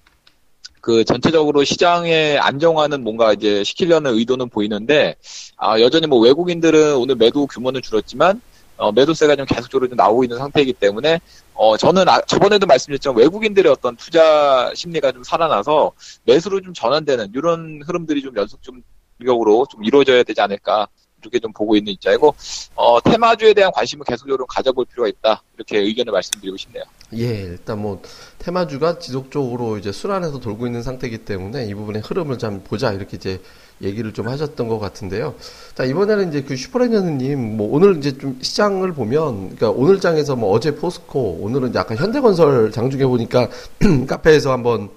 그 0.81 1.05
전체적으로 1.05 1.65
시장에 1.65 2.39
안정화는 2.39 3.03
뭔가 3.03 3.33
이제 3.33 3.65
시키려는 3.65 4.15
의도는 4.15 4.49
보이는데 4.51 5.17
아, 5.57 5.81
여전히 5.81 6.07
뭐 6.07 6.19
외국인들은 6.21 6.97
오늘 6.97 7.17
매도 7.17 7.47
규모는 7.47 7.83
줄었지만 7.83 8.41
어, 8.77 8.91
매도세가 8.93 9.37
좀 9.37 9.47
계속적으로 9.47 9.89
좀 9.89 9.97
나오고 9.97 10.25
있는 10.25 10.39
상태이기 10.39 10.73
때문에 10.75 11.21
어, 11.55 11.77
저는 11.77 12.09
아, 12.09 12.21
저번에도 12.23 12.67
말씀드렸지만 12.67 13.17
외국인들의 13.17 13.71
어떤 13.71 13.97
투자 13.97 14.73
심리가 14.75 15.13
좀 15.13 15.23
살아나서 15.23 15.93
매수로 16.25 16.61
좀 16.61 16.75
전환되는 16.75 17.33
이런 17.35 17.81
흐름들이 17.87 18.23
좀 18.23 18.37
연속 18.37 18.63
좀 18.63 18.83
적으로 19.25 19.67
좀 19.71 19.85
이루어져야 19.85 20.23
되지 20.23 20.41
않을까 20.41 20.89
이렇게 21.23 21.39
좀 21.39 21.53
보고 21.53 21.77
있는 21.77 21.93
입장이고 21.93 22.35
어, 22.75 23.01
테마주에 23.01 23.55
대한 23.55 23.71
관심을 23.73 24.05
계속적으로 24.05 24.47
가져볼 24.47 24.87
필요가 24.87 25.09
있다 25.09 25.43
이렇게 25.57 25.79
의견을 25.79 26.13
말씀드리고 26.13 26.57
싶네요. 26.57 26.83
예, 27.15 27.43
일단 27.43 27.81
뭐 27.81 28.03
테마주가 28.39 28.99
지속적으로 28.99 29.79
이제 29.79 29.93
순환해서 29.93 30.41
돌고 30.41 30.67
있는 30.67 30.83
상태이기 30.83 31.19
때문에 31.19 31.67
이 31.67 31.75
부분의 31.75 32.03
흐름을 32.03 32.39
좀 32.39 32.65
보자 32.65 32.93
이렇게 32.93 33.17
이제 33.17 33.41
얘기를 33.83 34.13
좀 34.13 34.29
하셨던 34.29 34.69
것 34.69 34.79
같은데요. 34.79 35.35
자 35.75 35.85
이번에는 35.85 36.29
이제 36.29 36.43
그 36.43 36.57
슈퍼레저님 36.57 37.57
뭐 37.57 37.69
오늘 37.73 37.97
이제 37.97 38.17
좀 38.17 38.39
시장을 38.41 38.93
보면 38.93 39.57
그러니까 39.57 39.71
오늘 39.71 40.01
장에서 40.01 40.37
뭐 40.37 40.51
어제 40.53 40.75
포스코 40.75 41.39
오늘은 41.43 41.75
약간 41.75 41.97
현대건설 41.97 42.71
장 42.73 42.91
중에 42.91 43.05
보니까 43.05 43.49
카페에서 44.07 44.53
한번 44.53 44.91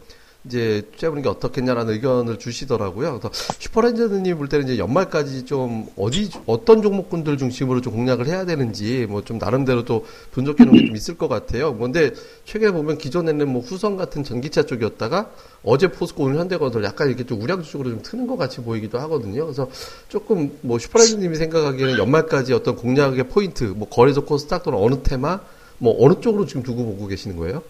이제 0.48 0.84
투자해보는 0.94 1.24
게 1.24 1.30
어떻겠냐라는 1.30 1.94
의견을 1.94 2.38
주시더라고요. 2.40 3.20
그래서 3.20 3.32
슈퍼렌저님 3.60 4.38
볼 4.38 4.48
때는 4.48 4.66
이제 4.66 4.78
연말까지 4.78 5.46
좀 5.46 5.88
어디 5.98 6.30
어떤 6.46 6.82
종목군들 6.82 7.38
중심으로 7.38 7.82
좀 7.82 7.94
공략을 7.94 8.28
해야 8.28 8.46
되는지 8.46 9.08
뭐 9.10 9.22
좀 9.26 9.40
나름대로 9.40 9.84
또 9.86 10.06
분석해 10.32 10.66
놓은 10.66 10.74
게 10.78 10.86
좀 10.86 10.96
있을 10.96 11.18
것 11.18 11.28
같아요. 11.28 11.76
그런데 11.76 12.12
최근에 12.46 12.72
보면 12.72 12.98
기존에는 13.00 13.48
뭐 13.50 13.62
후성 13.62 13.96
같은 13.98 14.24
전기차 14.24 14.64
쪽이었다가 14.64 15.32
어제 15.64 15.88
포스코 15.92 16.26
오늘 16.26 16.38
현대건설 16.38 16.84
약간 16.84 17.08
이렇게 17.08 17.26
좀 17.26 17.42
우량주 17.42 17.72
쪽으로 17.72 17.90
좀 17.90 18.02
트는 18.04 18.28
것 18.28 18.38
같이 18.38 18.62
보이기도 18.62 19.00
하거든요. 19.00 19.46
그래서 19.46 19.68
조금 20.10 20.52
뭐 20.62 20.78
슈퍼렌저님이 20.78 21.36
생각하기에는 21.38 21.98
연말까지 21.98 22.54
어떤 22.54 22.76
공략의 22.76 23.30
포인트, 23.30 23.64
뭐 23.64 23.90
거래소 23.90 24.24
코스닥 24.26 24.62
또는 24.64 24.78
어느 24.80 24.96
테마, 25.02 25.40
뭐 25.80 25.96
어느 26.06 26.20
쪽으로 26.22 26.46
지금 26.46 26.62
두고 26.62 26.86
보고 26.86 27.08
계시는 27.08 27.36
거예요? 27.38 27.64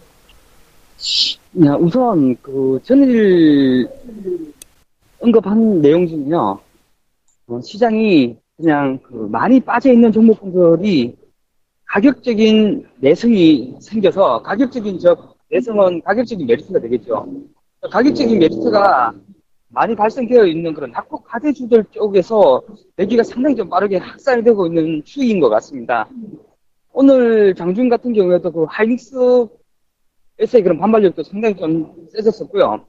야, 1.64 1.74
우선, 1.74 2.36
그, 2.40 2.80
전일 2.82 3.88
언급한 5.20 5.82
내용 5.82 6.06
중에요. 6.06 6.58
어, 7.48 7.60
시장이 7.60 8.36
그냥 8.56 8.98
그 9.02 9.28
많이 9.30 9.60
빠져 9.60 9.92
있는 9.92 10.10
종목들이 10.10 11.14
가격적인 11.84 12.86
내성이 12.96 13.74
생겨서 13.80 14.42
가격적인 14.42 14.98
저 14.98 15.34
내성은 15.50 16.02
가격적인 16.02 16.46
메리트가 16.46 16.80
되겠죠. 16.80 17.26
가격적인 17.90 18.38
메리트가 18.38 19.12
많이 19.68 19.94
발생되어 19.94 20.46
있는 20.46 20.72
그런 20.74 20.90
낙폭 20.90 21.24
가대주들 21.24 21.84
쪽에서 21.90 22.62
매기가 22.96 23.22
상당히 23.22 23.54
좀 23.54 23.68
빠르게 23.68 23.98
확산이 23.98 24.42
되고 24.42 24.66
있는 24.66 25.02
추이인 25.04 25.40
것 25.40 25.48
같습니다. 25.50 26.08
오늘 26.92 27.54
장중 27.54 27.88
같은 27.88 28.12
경우에도 28.12 28.50
그 28.50 28.64
하이닉스 28.64 29.46
에서의 30.38 30.62
그런 30.62 30.78
반발력도 30.78 31.22
상당히 31.22 31.56
좀 31.56 32.08
세졌었고요. 32.12 32.86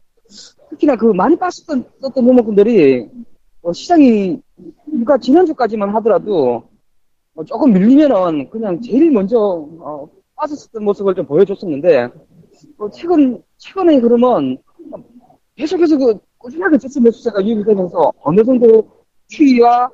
특히나 0.70 0.96
그 0.96 1.06
많이 1.06 1.38
빠졌던 1.38 1.86
썼던 2.02 2.26
종목들이 2.26 3.08
어, 3.62 3.72
시장이 3.72 4.42
그러니까 4.86 5.18
지난주까지만 5.18 5.94
하더라도 5.96 6.70
어, 7.36 7.44
조금 7.46 7.72
밀리면은 7.72 8.50
그냥 8.50 8.82
제일 8.82 9.12
먼저 9.12 9.40
어, 9.40 10.10
빠졌었던 10.36 10.84
모습을 10.84 11.16
좀 11.16 11.26
보여줬었는데 11.26 12.10
어, 12.80 12.90
최근 12.90 13.42
최근의 13.58 14.00
흐름은 14.00 14.58
계속해서 15.56 15.98
그 15.98 16.20
꾸준하게 16.38 16.78
지수 16.78 17.02
매수세가 17.02 17.44
유입이 17.46 17.64
되면서 17.64 18.12
어느 18.22 18.44
정도 18.44 18.90
추이와 19.28 19.90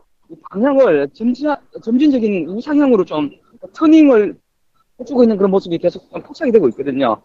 방향을 0.50 1.10
점진, 1.14 1.54
점진적인 1.84 2.50
우상향으로 2.50 3.06
좀 3.06 3.30
터닝을 3.74 4.38
해주고 5.00 5.24
있는 5.24 5.38
그런 5.38 5.52
모습이 5.52 5.78
계속 5.78 6.10
포착이 6.12 6.52
되고 6.52 6.68
있거든요. 6.70 7.22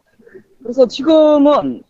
그래서 0.63 0.87
지금은 0.87 1.83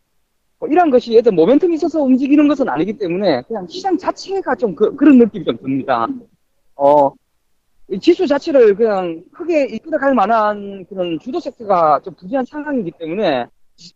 뭐 0.59 0.69
이런 0.69 0.91
것이 0.91 1.17
어떤 1.17 1.37
모멘텀이 1.37 1.75
있어서 1.75 2.03
움직이는 2.03 2.49
것은 2.49 2.69
아니기 2.69 2.99
때문에 2.99 3.43
그냥 3.43 3.67
시장 3.69 3.97
자체가 3.97 4.57
좀 4.57 4.75
그, 4.75 4.95
런 4.99 5.19
느낌이 5.19 5.45
좀 5.45 5.57
듭니다. 5.59 6.07
어, 6.75 7.13
지수 8.01 8.27
자체를 8.27 8.75
그냥 8.75 9.23
크게 9.33 9.67
이끌어갈 9.67 10.15
만한 10.15 10.85
그런 10.89 11.19
주도 11.21 11.41
섹터가 11.41 12.01
좀 12.05 12.15
부재한 12.15 12.45
상황이기 12.45 12.93
때문에 12.99 13.47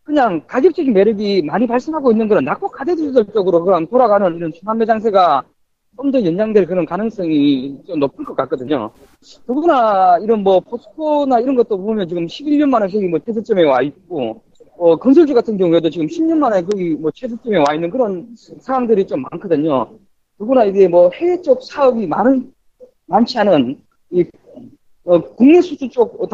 그냥 0.04 0.42
가격적인 0.46 0.92
매력이 0.92 1.42
많이 1.42 1.66
발생하고 1.66 2.12
있는 2.12 2.28
그런 2.28 2.44
낙폭 2.44 2.72
가대주들 2.72 3.26
쪽으로 3.34 3.64
그냥 3.64 3.86
돌아가는 3.88 4.36
이런 4.36 4.52
순환매 4.52 4.86
장세가 4.86 5.42
좀 5.96 6.10
더 6.10 6.24
연장될 6.24 6.66
그런 6.66 6.86
가능성이 6.86 7.78
좀 7.86 8.00
높을 8.00 8.24
것 8.24 8.34
같거든요. 8.34 8.90
더구나 9.46 10.18
이런 10.18 10.42
뭐 10.42 10.58
포스코나 10.60 11.38
이런 11.38 11.54
것도 11.54 11.78
보면 11.78 12.08
지금 12.08 12.26
11년 12.26 12.68
만에 12.70 12.86
거기 12.88 13.06
뭐 13.06 13.18
최저점에 13.20 13.62
와 13.64 13.82
있고 13.82 14.42
어, 14.82 14.96
건설주 14.96 15.32
같은 15.32 15.56
경우에도 15.56 15.88
지금 15.88 16.08
10년 16.08 16.38
만에 16.38 16.60
거기 16.60 16.96
뭐 16.96 17.08
최저점에 17.12 17.58
와 17.58 17.72
있는 17.72 17.88
그런 17.88 18.34
상황들이 18.34 19.06
좀 19.06 19.22
많거든요. 19.30 19.96
더구나 20.36 20.64
이게 20.64 20.88
뭐 20.88 21.08
해외 21.14 21.40
쪽 21.40 21.62
사업이 21.62 22.04
많은, 22.04 22.52
많지 23.06 23.38
않은 23.38 23.80
이, 24.10 24.24
어, 25.04 25.20
국내 25.36 25.60
수출 25.60 25.88
쪽, 25.88 26.20
어, 26.20 26.26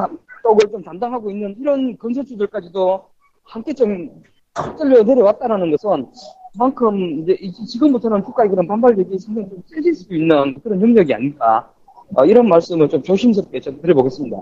쪽을 0.43 0.71
좀 0.71 0.83
담당하고 0.83 1.31
있는 1.31 1.57
이런 1.61 1.99
건설주들까지도 1.99 3.05
함께 3.43 3.75
좀 3.75 4.23
뚫려 4.79 5.03
내려왔다는 5.03 5.71
것은 5.73 6.07
그만큼 6.55 7.21
이제 7.21 7.37
지금부터는 7.67 8.23
국가의 8.23 8.49
그런 8.49 8.67
반발력이 8.67 9.19
상당히 9.19 9.51
좀 9.51 9.63
세질 9.67 9.93
수 9.93 10.15
있는 10.15 10.59
그런 10.63 10.81
영역이 10.81 11.13
아닌가. 11.13 11.71
어, 12.15 12.25
이런 12.25 12.49
말씀을 12.49 12.89
좀 12.89 13.03
조심스럽게 13.03 13.61
좀 13.61 13.81
드려보겠습니다. 13.83 14.37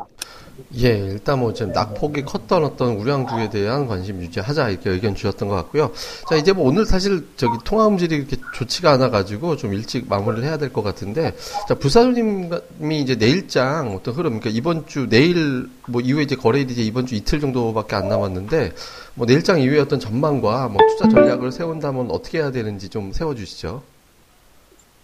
예, 0.78 0.88
일단 0.88 1.40
뭐 1.40 1.52
지금 1.52 1.72
낙폭이 1.72 2.22
컸던 2.22 2.64
어떤 2.64 2.94
우량주에 2.94 3.50
대한 3.50 3.86
관심 3.86 4.22
유지하자 4.22 4.70
이렇게 4.70 4.88
의견 4.88 5.14
주셨던 5.14 5.48
것 5.48 5.54
같고요. 5.56 5.90
자, 6.30 6.36
이제 6.36 6.52
뭐 6.52 6.66
오늘 6.66 6.86
사실 6.86 7.26
저기 7.36 7.58
통화 7.64 7.86
음질이 7.88 8.16
이렇게 8.16 8.36
좋지가 8.54 8.92
않아 8.92 9.10
가지고 9.10 9.56
좀 9.56 9.74
일찍 9.74 10.08
마무리를 10.08 10.44
해야 10.48 10.56
될 10.56 10.72
것 10.72 10.82
같은데, 10.82 11.34
자, 11.68 11.74
부사님이 11.74 13.02
이제 13.02 13.16
내일장 13.16 13.94
어떤 13.94 14.14
흐름, 14.14 14.40
그러니까 14.40 14.50
이번 14.50 14.86
주 14.86 15.08
내일 15.10 15.68
뭐 15.88 16.00
이후에 16.00 16.22
이제 16.22 16.36
거래일이 16.36 16.72
이제 16.72 16.82
이번 16.82 17.04
주 17.06 17.14
이틀 17.16 17.38
정도밖에 17.40 17.94
안 17.96 18.08
남았는데, 18.08 18.72
뭐 19.14 19.26
내일장 19.26 19.60
이후에 19.60 19.80
어떤 19.80 20.00
전망과 20.00 20.68
뭐 20.68 20.78
투자 20.88 21.06
전략을 21.10 21.52
세운다면 21.52 22.10
어떻게 22.10 22.38
해야 22.38 22.50
되는지 22.50 22.88
좀 22.88 23.12
세워주시죠. 23.12 23.82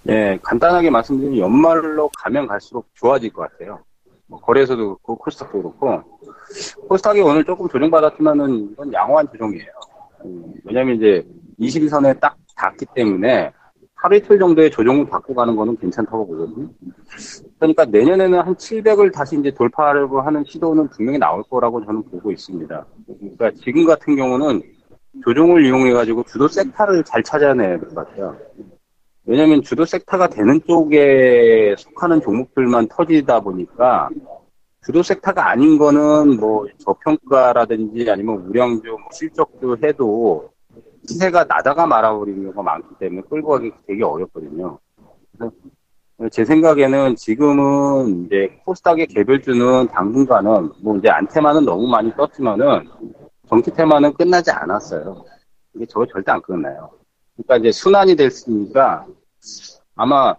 네, 0.04 0.38
간단하게 0.42 0.90
말씀드리면 0.90 1.38
연말로 1.38 2.11
가면 2.18 2.47
갈수록 2.47 2.87
좋아질 2.94 3.32
것 3.32 3.42
같아요. 3.42 3.78
뭐 4.26 4.40
거래소도 4.40 4.97
그렇고 4.97 5.16
코스닥도 5.16 5.59
그렇고 5.59 6.02
코스닥이 6.88 7.21
오늘 7.21 7.44
조금 7.44 7.68
조정받았지만은 7.68 8.73
이건 8.73 8.92
양호한 8.92 9.28
조정이에요. 9.30 9.66
음, 10.25 10.54
왜냐면 10.64 10.97
이제 10.97 11.25
22선에 11.61 12.18
딱 12.18 12.37
닿기 12.56 12.87
때문에 12.94 13.52
하루 13.94 14.16
이틀 14.16 14.38
정도의 14.38 14.71
조정을 14.71 15.06
받고 15.06 15.34
가는 15.34 15.54
거는 15.54 15.76
괜찮다고 15.76 16.26
보거든요. 16.26 16.69
그러니까 17.60 17.84
내년에는 17.84 18.41
한 18.41 18.54
700을 18.56 19.12
다시 19.12 19.38
이제 19.38 19.50
돌파하려고 19.52 20.21
하는 20.21 20.45
시도는 20.45 20.88
분명히 20.88 21.19
나올 21.19 21.43
거라고 21.45 21.84
저는 21.84 22.02
보고 22.10 22.32
있습니다. 22.32 22.86
그러니까 23.06 23.50
지금 23.62 23.84
같은 23.84 24.17
경우는 24.17 24.60
조정을 25.23 25.65
이용해가지고 25.65 26.25
주도 26.25 26.49
섹터를 26.49 27.04
잘 27.04 27.23
찾아내야 27.23 27.78
될 27.78 27.80
것 27.80 27.95
같아요. 27.95 28.36
왜냐하면 29.25 29.63
주도 29.63 29.85
섹터가 29.85 30.28
되는 30.28 30.61
쪽에 30.67 31.75
속하는 31.78 32.21
종목들만 32.21 32.89
터지다 32.89 33.41
보니까 33.41 34.08
주도 34.85 35.02
섹터가 35.02 35.49
아닌 35.49 35.78
거는 35.78 36.41
뭐 36.41 36.67
저평가라든지 36.78 38.11
아니면 38.11 38.39
우량주 38.47 38.91
뭐 38.91 38.99
실적도 39.13 39.76
해도 39.82 40.50
시세가 41.06 41.45
나다가 41.45 41.87
말아버리는 41.87 42.43
경우가 42.43 42.63
많기 42.63 42.89
때문에 42.99 43.23
끌고 43.28 43.49
가기 43.49 43.73
되게 43.87 44.02
어렵거든요. 44.02 44.78
제 46.30 46.45
생각에는 46.45 47.17
지금은 47.17 48.26
이제 48.26 48.61
코스닥의 48.65 49.06
개별주는 49.08 49.89
당분간은 49.89 50.73
뭐 50.82 50.97
이제 50.97 51.08
안테마는 51.08 51.65
너무 51.65 51.89
많이 51.89 52.13
떴지만은 52.17 52.89
정치 53.49 53.71
테마는 53.73 54.15
끝나지 54.15 54.50
않았어요. 54.50 55.25
이게 55.75 55.87
저거 55.87 56.06
절대 56.06 56.32
안 56.32 56.41
끝나요. 56.43 56.91
그러니까 57.36 57.56
이제 57.56 57.73
순환이 57.73 58.16
됐으니까 58.16 59.06
아마 59.95 60.34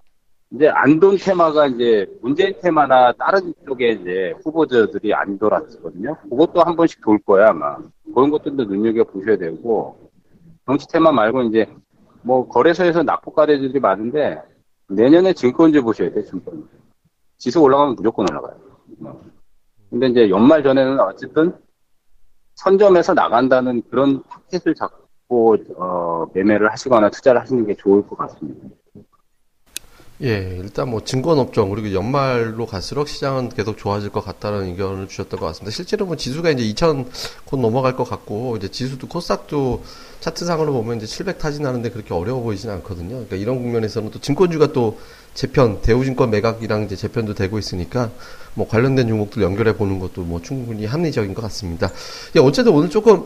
이제 0.52 0.68
안돈 0.68 1.18
테마가 1.18 1.68
이제 1.68 2.06
문재인 2.22 2.54
테마나 2.62 3.12
다른 3.14 3.54
쪽에 3.66 3.90
이제 3.90 4.34
후보자들이 4.44 5.14
안 5.14 5.40
돌았거든요. 5.40 6.16
그것도 6.30 6.62
한 6.62 6.76
번씩 6.76 7.02
돌 7.02 7.18
거야 7.20 7.50
아마. 7.50 7.78
그런 8.14 8.30
것들도 8.30 8.66
눈여겨 8.66 9.06
보셔야 9.06 9.38
되고 9.38 10.12
정치 10.66 10.88
테마 10.88 11.12
말고 11.12 11.44
이제 11.44 11.68
뭐 12.22 12.48
거래소에서 12.48 13.04
낙폭가대들이 13.04 13.80
많은데 13.80 14.42
내년에 14.88 15.34
증권주 15.34 15.82
보셔야 15.82 16.12
돼 16.12 16.24
증권. 16.24 16.70
지수 17.38 17.60
올라가면 17.60 17.96
무조건 17.96 18.28
올라가요. 18.30 18.56
근데 19.90 20.08
이제 20.08 20.30
연말 20.30 20.64
전에는 20.64 21.00
어쨌든 21.00 21.56
선점에서 22.56 23.16
나간다는 23.16 23.82
그런 23.90 24.24
타켓을 24.24 24.76
잡고 24.76 25.03
어, 25.78 26.26
매매를 26.34 26.72
하시거나 26.72 27.10
투자를 27.10 27.42
하시는 27.42 27.66
게 27.66 27.76
좋을 27.76 28.06
것 28.08 28.18
같습니다. 28.18 28.68
예, 30.22 30.58
일단 30.62 30.90
뭐 30.90 31.04
증권업종 31.04 31.70
그리고 31.72 31.92
연말로 31.92 32.66
갈수록 32.66 33.10
시장은 33.10 33.50
계속 33.50 33.78
좋아질 33.78 34.10
것 34.10 34.24
같다는 34.24 34.68
의견을 34.68 35.08
주셨던 35.08 35.40
것 35.40 35.48
같습니다. 35.48 35.76
실제로 35.76 36.06
뭐 36.06 36.16
지수가 36.16 36.52
이제 36.52 36.64
2천 36.64 37.08
곧 37.46 37.58
넘어갈 37.58 37.98
것 37.98 38.06
같고 38.06 38.56
이제 38.56 38.70
지수도 38.70 39.08
코스닥도 39.08 39.84
차트상으로 40.22 40.72
보면 40.72 40.98
이제 40.98 41.08
700 41.08 41.40
타진하는데 41.40 41.90
그렇게 41.90 42.14
어려워 42.14 42.42
보이지는 42.42 42.76
않거든요. 42.76 43.10
그러니까 43.10 43.36
이런 43.36 43.58
국면에서는 43.58 44.12
또 44.12 44.20
증권주가 44.20 44.72
또 44.72 44.98
재편 45.34 45.82
대우증권 45.82 46.30
매각이랑 46.30 46.84
이제 46.84 46.96
재편도 46.96 47.34
되고 47.34 47.58
있으니까 47.60 48.10
뭐 48.54 48.68
관련된 48.68 49.08
종목들 49.08 49.42
연결해 49.42 49.76
보는 49.76 50.00
것도 50.00 50.22
뭐 50.22 50.42
충분히 50.42 50.86
합리적인 50.86 51.34
것 51.34 51.42
같습니다. 51.42 51.92
예, 52.36 52.40
어쨌든 52.40 52.72
오늘 52.72 52.90
조금 52.90 53.26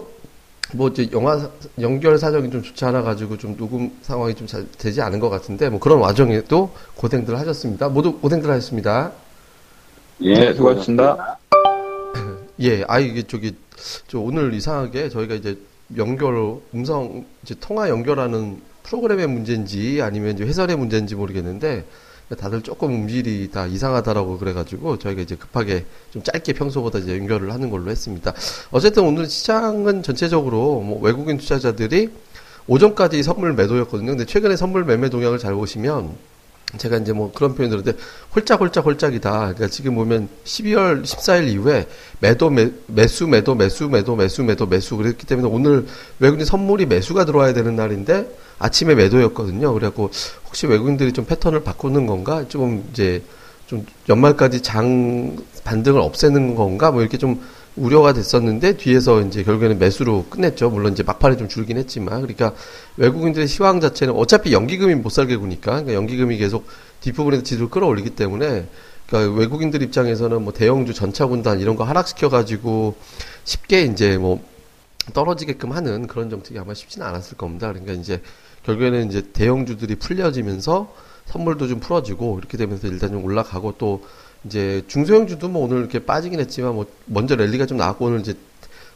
뭐 0.73 0.89
이제 0.89 1.09
영화 1.13 1.49
연결 1.79 2.17
사정이 2.17 2.51
좀 2.51 2.61
좋지 2.61 2.83
않아 2.85 3.01
가지고 3.01 3.37
좀 3.37 3.55
녹음 3.55 3.91
상황이 4.01 4.35
좀 4.35 4.47
잘 4.47 4.65
되지 4.77 5.01
않은 5.01 5.19
것 5.19 5.29
같은데 5.29 5.69
뭐 5.69 5.79
그런 5.79 5.99
와중에도 5.99 6.71
고생들 6.95 7.37
하셨습니다. 7.37 7.89
모두 7.89 8.13
고생들 8.19 8.49
하셨습니다. 8.49 9.11
예, 10.21 10.33
네, 10.33 10.53
수고하셨습니다. 10.53 11.37
예, 12.61 12.83
아 12.87 12.99
이게 12.99 13.23
저기 13.23 13.55
저 14.07 14.19
오늘 14.19 14.53
이상하게 14.53 15.09
저희가 15.09 15.35
이제 15.35 15.57
연결 15.95 16.59
음성 16.73 17.25
이제 17.43 17.55
통화 17.59 17.89
연결하는 17.89 18.61
프로그램의 18.83 19.27
문제인지 19.27 20.01
아니면 20.01 20.35
이제 20.35 20.43
회선의 20.45 20.77
문제인지 20.77 21.15
모르겠는데 21.15 21.85
다들 22.35 22.61
조금 22.61 22.93
음질이 22.93 23.51
다 23.51 23.67
이상하다라고 23.67 24.37
그래가지고 24.37 24.99
저희가 24.99 25.21
이제 25.21 25.35
급하게 25.35 25.85
좀 26.11 26.21
짧게 26.23 26.53
평소보다 26.53 26.99
이제 26.99 27.17
연결을 27.17 27.53
하는 27.53 27.69
걸로 27.69 27.89
했습니다. 27.89 28.33
어쨌든 28.71 29.03
오늘 29.03 29.29
시장은 29.29 30.03
전체적으로 30.03 30.81
뭐 30.81 30.99
외국인 31.01 31.37
투자자들이 31.37 32.09
오전까지 32.67 33.23
선물 33.23 33.53
매도였거든요. 33.53 34.11
근데 34.11 34.25
최근에 34.25 34.57
선물 34.57 34.83
매매 34.83 35.09
동향을 35.09 35.39
잘 35.39 35.53
보시면 35.53 36.15
제가 36.77 36.97
이제 36.97 37.13
뭐 37.13 37.31
그런 37.33 37.55
표현 37.55 37.69
들었는데 37.69 37.97
홀짝홀짝 38.35 38.85
홀짝이다. 38.85 39.31
그러니까 39.31 39.67
지금 39.67 39.95
보면 39.95 40.27
12월 40.43 41.03
14일 41.03 41.47
이후에 41.47 41.87
매도 42.19 42.49
매, 42.49 42.71
매수 42.87 43.25
매도 43.25 43.55
매수 43.55 43.87
매도 43.87 44.17
매수 44.17 44.43
매도 44.43 44.65
매수 44.65 44.97
그랬기 44.97 45.25
때문에 45.25 45.47
오늘 45.47 45.87
외국인 46.19 46.45
선물이 46.45 46.87
매수가 46.87 47.23
들어와야 47.23 47.53
되는 47.53 47.77
날인데 47.77 48.27
아침에 48.59 48.95
매도였거든요. 48.95 49.73
그래갖고 49.73 50.09
혹시 50.45 50.67
외국인들이 50.67 51.13
좀 51.13 51.25
패턴을 51.25 51.63
바꾸는 51.63 52.07
건가? 52.07 52.45
좀 52.47 52.87
이제 52.91 53.23
좀 53.67 53.85
연말까지 54.09 54.61
장 54.61 55.37
반등을 55.63 55.99
없애는 56.01 56.55
건가? 56.55 56.91
뭐 56.91 57.01
이렇게 57.01 57.17
좀 57.17 57.41
우려가 57.75 58.11
됐었는데 58.11 58.77
뒤에서 58.77 59.21
이제 59.21 59.43
결국에는 59.43 59.77
매수로 59.77 60.25
끝냈죠. 60.29 60.69
물론 60.69 60.93
이제 60.93 61.03
막판에 61.03 61.37
좀 61.37 61.47
줄긴 61.47 61.77
했지만 61.77 62.21
그러니까 62.21 62.53
외국인들의 62.97 63.47
시황 63.47 63.79
자체는 63.79 64.15
어차피 64.15 64.51
연기금이 64.51 64.95
못 64.95 65.09
살게 65.09 65.37
구니까 65.37 65.71
그러니까 65.71 65.93
연기금이 65.93 66.37
계속 66.37 66.65
뒷부분에서 67.01 67.43
지수를 67.43 67.69
끌어올리기 67.69 68.11
때문에 68.11 68.67
그러니까 69.07 69.39
외국인들 69.39 69.83
입장에서는 69.83 70.41
뭐 70.41 70.53
대형주 70.53 70.93
전차군단 70.93 71.59
이런 71.59 71.75
거 71.75 71.83
하락시켜 71.83 72.29
가지고 72.29 72.95
쉽게 73.43 73.83
이제 73.83 74.17
뭐 74.17 74.43
떨어지게끔 75.13 75.71
하는 75.71 76.07
그런 76.07 76.29
정책이 76.29 76.59
아마 76.59 76.73
쉽지는 76.73 77.05
않았을 77.07 77.37
겁니다. 77.37 77.71
그러니까 77.71 77.93
이제 77.93 78.21
결국에는 78.67 79.09
이제 79.09 79.23
대형주들이 79.33 79.95
풀려지면서 79.95 80.93
선물도 81.25 81.67
좀 81.67 81.79
풀어지고 81.79 82.37
이렇게 82.39 82.57
되면서 82.57 82.87
일단 82.87 83.11
좀 83.11 83.23
올라가고 83.23 83.75
또 83.77 84.03
이제 84.43 84.83
중소형주도 84.87 85.49
뭐 85.49 85.65
오늘 85.65 85.79
이렇게 85.79 85.99
빠지긴 85.99 86.39
했지만 86.39 86.75
뭐 86.75 86.85
먼저 87.05 87.35
랠리가 87.35 87.65
좀 87.65 87.77
나왔고 87.77 88.05
오늘 88.05 88.19
이제 88.19 88.35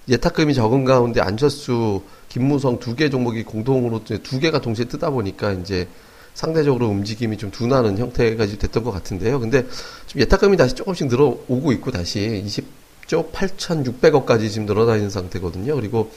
예탁금이 0.09 0.53
적은 0.53 0.85
가운데 0.85 1.21
안철수, 1.21 2.01
김무성 2.29 2.79
두 2.79 2.95
개 2.95 3.09
종목이 3.09 3.43
공동으로 3.43 4.03
두 4.03 4.39
개가 4.39 4.59
동시에 4.61 4.85
뜨다 4.85 5.09
보니까 5.09 5.53
이제 5.53 5.87
상대적으로 6.33 6.87
움직임이 6.87 7.37
좀 7.37 7.51
둔하는 7.51 7.97
형태가 7.97 8.45
됐던 8.45 8.83
것 8.83 8.91
같은데요. 8.91 9.39
근데 9.39 9.65
좀 10.07 10.21
예탁금이 10.21 10.57
다시 10.57 10.75
조금씩 10.75 11.07
늘어오고 11.07 11.71
있고 11.73 11.91
다시 11.91 12.43
20조 12.45 13.31
8,600억까지 13.31 14.49
지금 14.49 14.65
늘어다니는 14.65 15.09
상태거든요. 15.09 15.75
그리고 15.75 16.11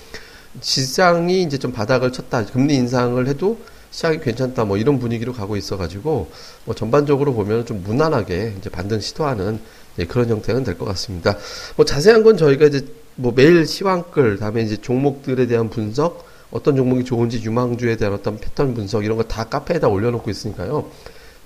시장이 0.60 1.42
이제 1.42 1.58
좀 1.58 1.72
바닥을 1.72 2.12
쳤다. 2.12 2.44
금리 2.46 2.74
인상을 2.76 3.26
해도 3.26 3.58
시장이 3.90 4.20
괜찮다. 4.20 4.64
뭐 4.64 4.76
이런 4.76 4.98
분위기로 4.98 5.32
가고 5.32 5.56
있어가지고 5.56 6.30
뭐 6.64 6.74
전반적으로 6.74 7.32
보면 7.34 7.66
좀 7.66 7.82
무난하게 7.82 8.54
이제 8.58 8.70
반등 8.70 9.00
시도하는 9.00 9.60
예, 9.98 10.04
그런 10.06 10.28
형태는 10.28 10.64
될 10.64 10.76
것 10.76 10.84
같습니다. 10.86 11.36
뭐 11.76 11.84
자세한 11.84 12.24
건 12.24 12.36
저희가 12.36 12.66
이제 12.66 12.84
뭐 13.14 13.32
매일 13.34 13.64
시황글, 13.66 14.38
다음에 14.38 14.62
이제 14.62 14.76
종목들에 14.76 15.46
대한 15.46 15.70
분석, 15.70 16.26
어떤 16.50 16.74
종목이 16.74 17.04
좋은지 17.04 17.40
유망주에 17.42 17.96
대한 17.96 18.14
어떤 18.14 18.38
패턴 18.38 18.74
분석 18.74 19.04
이런 19.04 19.16
거 19.16 19.22
다 19.24 19.44
카페에다 19.44 19.86
올려놓고 19.88 20.30
있으니까요. 20.30 20.90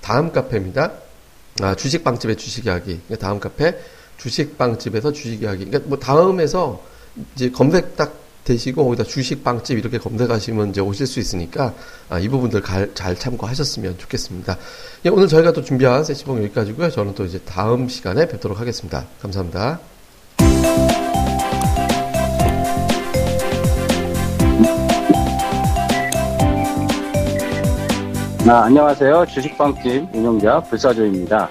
다음 0.01 0.33
카페입니다. 0.33 0.93
아, 1.61 1.75
주식 1.75 2.05
빵집의 2.05 2.37
주식 2.37 2.65
이야기. 2.67 3.01
다음 3.21 3.39
카페 3.41 3.77
주식 4.17 4.57
빵집에서 4.57 5.13
주식 5.13 5.43
이야기. 5.43 5.67
그러니까 5.67 5.89
뭐 5.89 5.99
다음에서 5.99 6.83
이제 7.35 7.51
검색 7.51 7.97
딱 7.97 8.15
되시고 8.49 8.85
거기다 8.85 9.05
주식 9.05 9.45
빵집 9.45 9.79
이렇게 9.79 9.99
검색하시면 9.99 10.71
이제 10.71 10.81
오실 10.81 11.07
수 11.07 11.21
있으니까 11.21 11.75
아, 12.09 12.19
이 12.19 12.29
부분들 12.29 12.63
갈, 12.63 12.91
잘 12.95 13.15
참고하셨으면 13.15 13.99
좋겠습니다. 13.99 14.57
예, 15.05 15.09
오늘 15.11 15.29
저희가 15.29 15.53
또 15.53 15.63
준비한 15.63 16.03
세시봉 16.03 16.39
여기까지고요. 16.45 16.91
저는 16.91 17.15
또 17.15 17.25
이제 17.25 17.39
다음 17.41 17.89
시간에 17.89 18.27
뵙도록 18.27 18.59
하겠습니다. 18.59 19.05
감사합니다. 19.21 19.79
아, 28.49 28.63
안녕하세요. 28.65 29.27
주식빵집 29.27 30.15
운영자 30.15 30.61
불사조입니다. 30.63 31.51